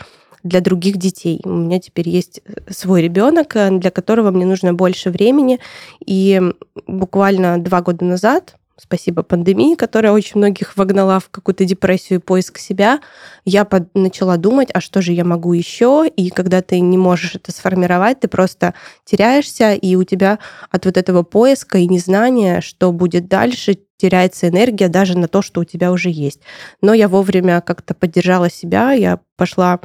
[0.43, 1.41] для других детей.
[1.43, 5.59] У меня теперь есть свой ребенок, для которого мне нужно больше времени.
[6.05, 6.41] И
[6.87, 12.59] буквально два года назад спасибо пандемии, которая очень многих вогнала в какую-то депрессию и поиск
[12.59, 12.99] себя,
[13.43, 16.05] я под, начала думать, а что же я могу еще?
[16.15, 18.73] И когда ты не можешь это сформировать, ты просто
[19.03, 24.89] теряешься, и у тебя от вот этого поиска и незнания, что будет дальше, теряется энергия
[24.89, 26.41] даже на то, что у тебя уже есть.
[26.81, 29.79] Но я вовремя как-то поддержала себя, я пошла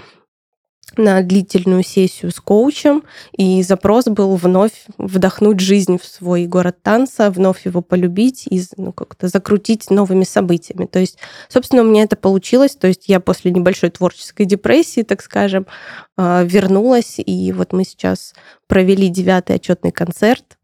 [0.96, 3.02] на длительную сессию с коучем,
[3.36, 8.92] и запрос был вновь вдохнуть жизнь в свой город танца, вновь его полюбить и ну,
[8.92, 10.86] как-то закрутить новыми событиями.
[10.86, 11.18] То есть,
[11.48, 12.76] собственно, у меня это получилось.
[12.76, 15.66] То есть я после небольшой творческой депрессии, так скажем,
[16.16, 18.34] а, вернулась, и вот мы сейчас
[18.66, 20.58] провели девятый отчетный концерт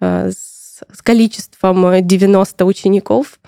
[0.00, 3.40] а, с количеством 90 учеников,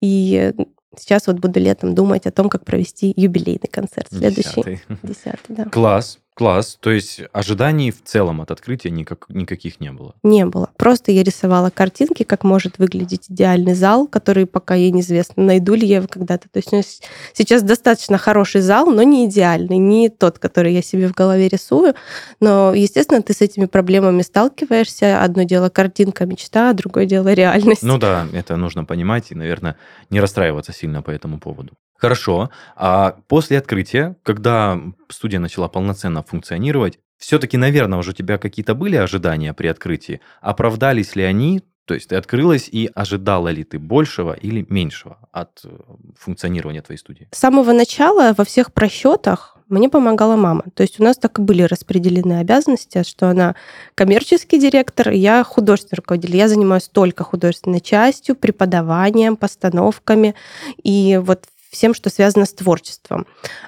[0.00, 0.52] и
[1.00, 4.80] Сейчас вот буду летом думать о том, как провести юбилейный концерт следующий.
[5.02, 5.64] Десятый, да.
[5.64, 6.18] Класс.
[6.40, 6.78] Класс.
[6.80, 10.14] То есть ожиданий в целом от открытия никак, никаких не было?
[10.22, 10.70] Не было.
[10.78, 15.86] Просто я рисовала картинки, как может выглядеть идеальный зал, который пока ей неизвестно, найду ли
[15.86, 16.48] я его когда-то.
[16.48, 17.02] То есть
[17.34, 21.92] сейчас достаточно хороший зал, но не идеальный, не тот, который я себе в голове рисую.
[22.40, 25.22] Но, естественно, ты с этими проблемами сталкиваешься.
[25.22, 27.82] Одно дело картинка, мечта, а другое дело реальность.
[27.82, 29.76] Ну да, это нужно понимать и, наверное,
[30.08, 31.74] не расстраиваться сильно по этому поводу.
[32.00, 32.50] Хорошо.
[32.76, 38.96] А после открытия, когда студия начала полноценно функционировать, все-таки, наверное, уже у тебя какие-то были
[38.96, 40.20] ожидания при открытии.
[40.40, 41.62] Оправдались ли они?
[41.84, 45.68] То есть ты открылась и ожидала ли ты большего или меньшего от э,
[46.16, 47.28] функционирования твоей студии?
[47.32, 50.64] С самого начала во всех просчетах мне помогала мама.
[50.74, 53.56] То есть у нас так и были распределены обязанности, что она
[53.94, 56.36] коммерческий директор, я художественный руководитель.
[56.36, 60.34] Я занимаюсь только художественной частью, преподаванием, постановками.
[60.82, 63.26] И вот всем, что связано с творчеством.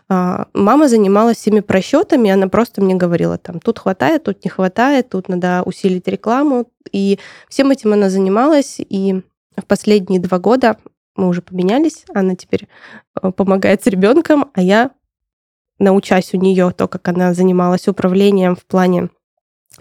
[0.08, 5.08] А, мама занималась всеми просчетами, она просто мне говорила, там, тут хватает, тут не хватает,
[5.08, 6.68] тут надо усилить рекламу.
[6.90, 9.22] И всем этим она занималась, и
[9.56, 10.78] в последние два года
[11.14, 12.68] мы уже поменялись, она теперь
[13.20, 14.90] э, помогает с ребенком, а я
[15.78, 19.10] научась у нее то, как она занималась управлением в плане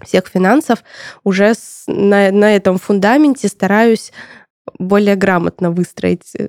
[0.02, 0.82] всех финансов,
[1.24, 1.54] уже
[1.86, 4.12] на, на этом фундаменте стараюсь
[4.78, 6.48] более грамотно выстроить э,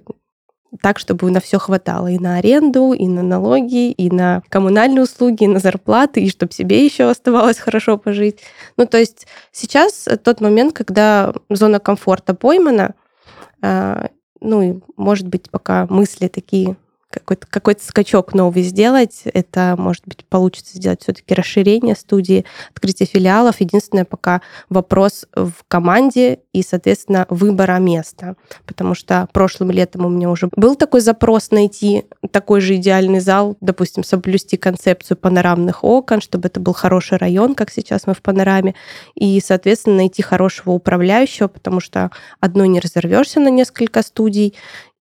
[0.81, 5.43] так, чтобы на все хватало и на аренду, и на налоги, и на коммунальные услуги,
[5.43, 8.39] и на зарплаты, и чтобы себе еще оставалось хорошо пожить.
[8.77, 12.95] Ну, то есть сейчас тот момент, когда зона комфорта поймана,
[13.61, 14.09] а,
[14.41, 16.75] ну, и, может быть, пока мысли такие
[17.13, 19.21] какой-то какой скачок новый сделать.
[19.25, 23.61] Это, может быть, получится сделать все-таки расширение студии, открытие филиалов.
[23.61, 28.35] Единственное, пока вопрос в команде и, соответственно, выбора места.
[28.65, 33.57] Потому что прошлым летом у меня уже был такой запрос найти такой же идеальный зал,
[33.61, 38.75] допустим, соблюсти концепцию панорамных окон, чтобы это был хороший район, как сейчас мы в панораме,
[39.15, 44.55] и, соответственно, найти хорошего управляющего, потому что одной не разорвешься на несколько студий,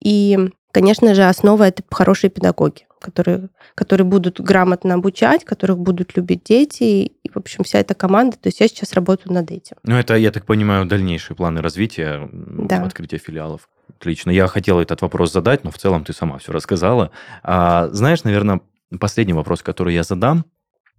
[0.03, 0.39] и
[0.73, 6.83] Конечно же, основа это хорошие педагоги, которые, которые будут грамотно обучать, которых будут любить дети,
[6.83, 8.37] и, в общем, вся эта команда.
[8.37, 9.77] То есть я сейчас работаю над этим.
[9.83, 12.85] Ну, это, я так понимаю, дальнейшие планы развития, да.
[12.85, 13.69] открытия филиалов.
[13.99, 14.31] Отлично.
[14.31, 17.11] Я хотел этот вопрос задать, но в целом ты сама все рассказала.
[17.43, 18.61] А, знаешь, наверное,
[18.99, 20.45] последний вопрос, который я задам.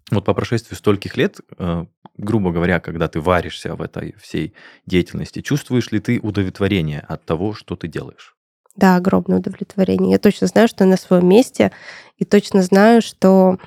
[0.10, 1.86] Вот по прошествии стольких лет, э,
[2.18, 4.54] грубо говоря, когда ты варишься в этой всей
[4.86, 8.36] деятельности, чувствуешь ли ты удовлетворение от того, что ты делаешь?
[8.76, 10.12] Да, огромное удовлетворение.
[10.12, 11.72] Я точно знаю, что я на своем месте,
[12.18, 13.58] и точно знаю, что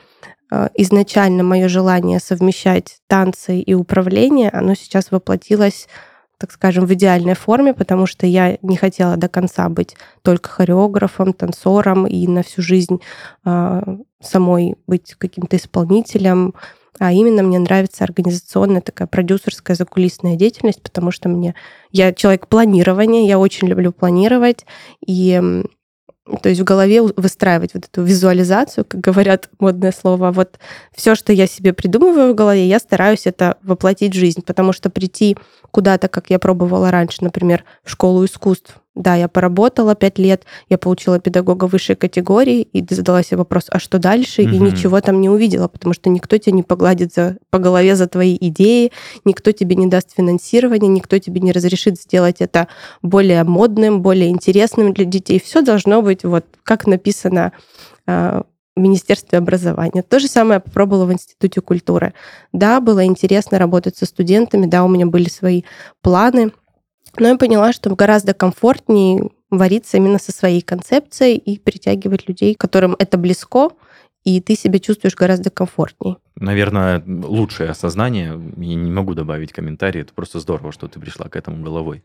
[0.50, 5.88] э, изначально мое желание совмещать танцы и управление, оно сейчас воплотилось
[6.38, 11.32] так скажем, в идеальной форме, потому что я не хотела до конца быть только хореографом,
[11.32, 13.00] танцором и на всю жизнь
[13.44, 13.82] э,
[14.20, 16.54] самой быть каким-то исполнителем.
[16.98, 21.54] А именно мне нравится организационная такая продюсерская закулисная деятельность, потому что мне
[21.90, 24.64] я человек планирования, я очень люблю планировать,
[25.06, 25.62] и
[26.40, 30.32] то есть в голове выстраивать вот эту визуализацию, как говорят модное слово.
[30.32, 30.58] Вот
[30.94, 34.88] все, что я себе придумываю в голове, я стараюсь это воплотить в жизнь, потому что
[34.88, 35.36] прийти
[35.70, 40.78] куда-то, как я пробовала раньше, например, в школу искусств, да, я поработала пять лет, я
[40.78, 44.42] получила педагога высшей категории и задала себе вопрос, а что дальше?
[44.42, 44.50] Угу.
[44.50, 48.06] И ничего там не увидела, потому что никто тебя не погладит за, по голове за
[48.06, 48.92] твои идеи,
[49.24, 52.68] никто тебе не даст финансирования, никто тебе не разрешит сделать это
[53.02, 55.40] более модным, более интересным для детей.
[55.40, 57.52] Все должно быть вот как написано
[58.06, 58.44] а,
[58.76, 60.02] в Министерстве образования.
[60.02, 62.14] То же самое я попробовала в Институте культуры.
[62.52, 65.62] Да, было интересно работать со студентами, да, у меня были свои
[66.00, 66.52] планы–
[67.20, 72.96] но я поняла, что гораздо комфортнее вариться именно со своей концепцией и притягивать людей, которым
[72.98, 73.70] это близко,
[74.24, 76.16] и ты себя чувствуешь гораздо комфортнее.
[76.36, 81.36] Наверное, лучшее осознание, я не могу добавить комментарий, это просто здорово, что ты пришла к
[81.36, 82.02] этому головой.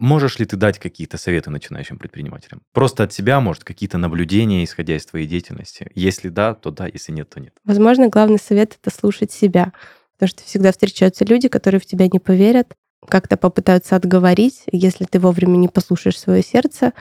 [0.00, 2.62] Можешь ли ты дать какие-то советы начинающим предпринимателям?
[2.72, 5.90] Просто от себя, может, какие-то наблюдения, исходя из твоей деятельности?
[5.94, 7.52] Если да, то да, если нет, то нет.
[7.64, 9.72] Возможно, главный совет— это слушать себя.
[10.14, 12.74] Потому что всегда встречаются люди, которые в тебя не поверят,
[13.08, 14.64] как-то попытаются отговорить.
[14.70, 16.92] Если ты вовремя не послушаешь свое сердце,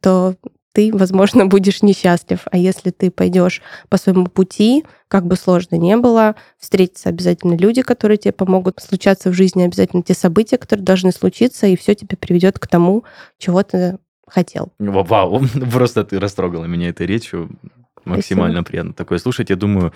[0.00, 0.34] то
[0.72, 2.40] ты, возможно, будешь несчастлив.
[2.50, 7.82] А если ты пойдешь по своему пути, как бы сложно не было, встретятся обязательно люди,
[7.82, 12.16] которые тебе помогут, случаться в жизни обязательно те события, которые должны случиться, и все тебе
[12.16, 13.04] приведет к тому,
[13.38, 14.72] чего ты хотел.
[14.78, 17.58] Вау, просто ты растрогала меня этой речью.
[18.04, 18.68] Максимально Спасибо.
[18.68, 19.48] приятно такое слушать.
[19.48, 19.94] Я думаю,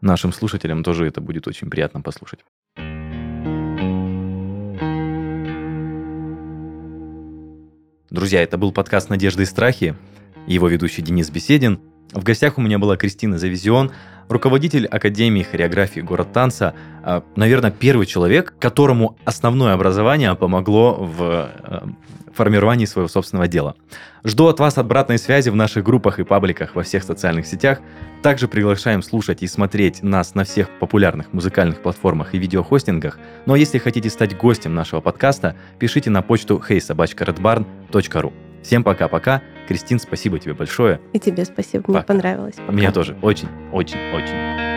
[0.00, 2.40] нашим слушателям тоже это будет очень приятно послушать.
[8.10, 9.94] Друзья, это был подкаст «Надежды и страхи».
[10.46, 11.78] Его ведущий Денис Беседин.
[12.12, 13.92] В гостях у меня была Кристина Завизион,
[14.28, 16.74] руководитель Академии хореографии «Город танца».
[17.02, 21.80] А, наверное, первый человек, которому основное образование помогло в э,
[22.34, 23.74] формировании своего собственного дела.
[24.24, 27.80] Жду от вас обратной связи в наших группах и пабликах во всех социальных сетях.
[28.22, 33.18] Также приглашаем слушать и смотреть нас на всех популярных музыкальных платформах и видеохостингах.
[33.46, 38.47] Ну а если хотите стать гостем нашего подкаста, пишите на почту heysobachkaredbarn.ru.
[38.62, 39.42] Всем пока-пока.
[39.68, 41.00] Кристин, спасибо тебе большое.
[41.12, 42.06] И тебе спасибо, мне пока.
[42.06, 42.54] понравилось.
[42.56, 42.72] Пока.
[42.72, 43.16] Мне тоже.
[43.22, 44.67] Очень, очень, очень.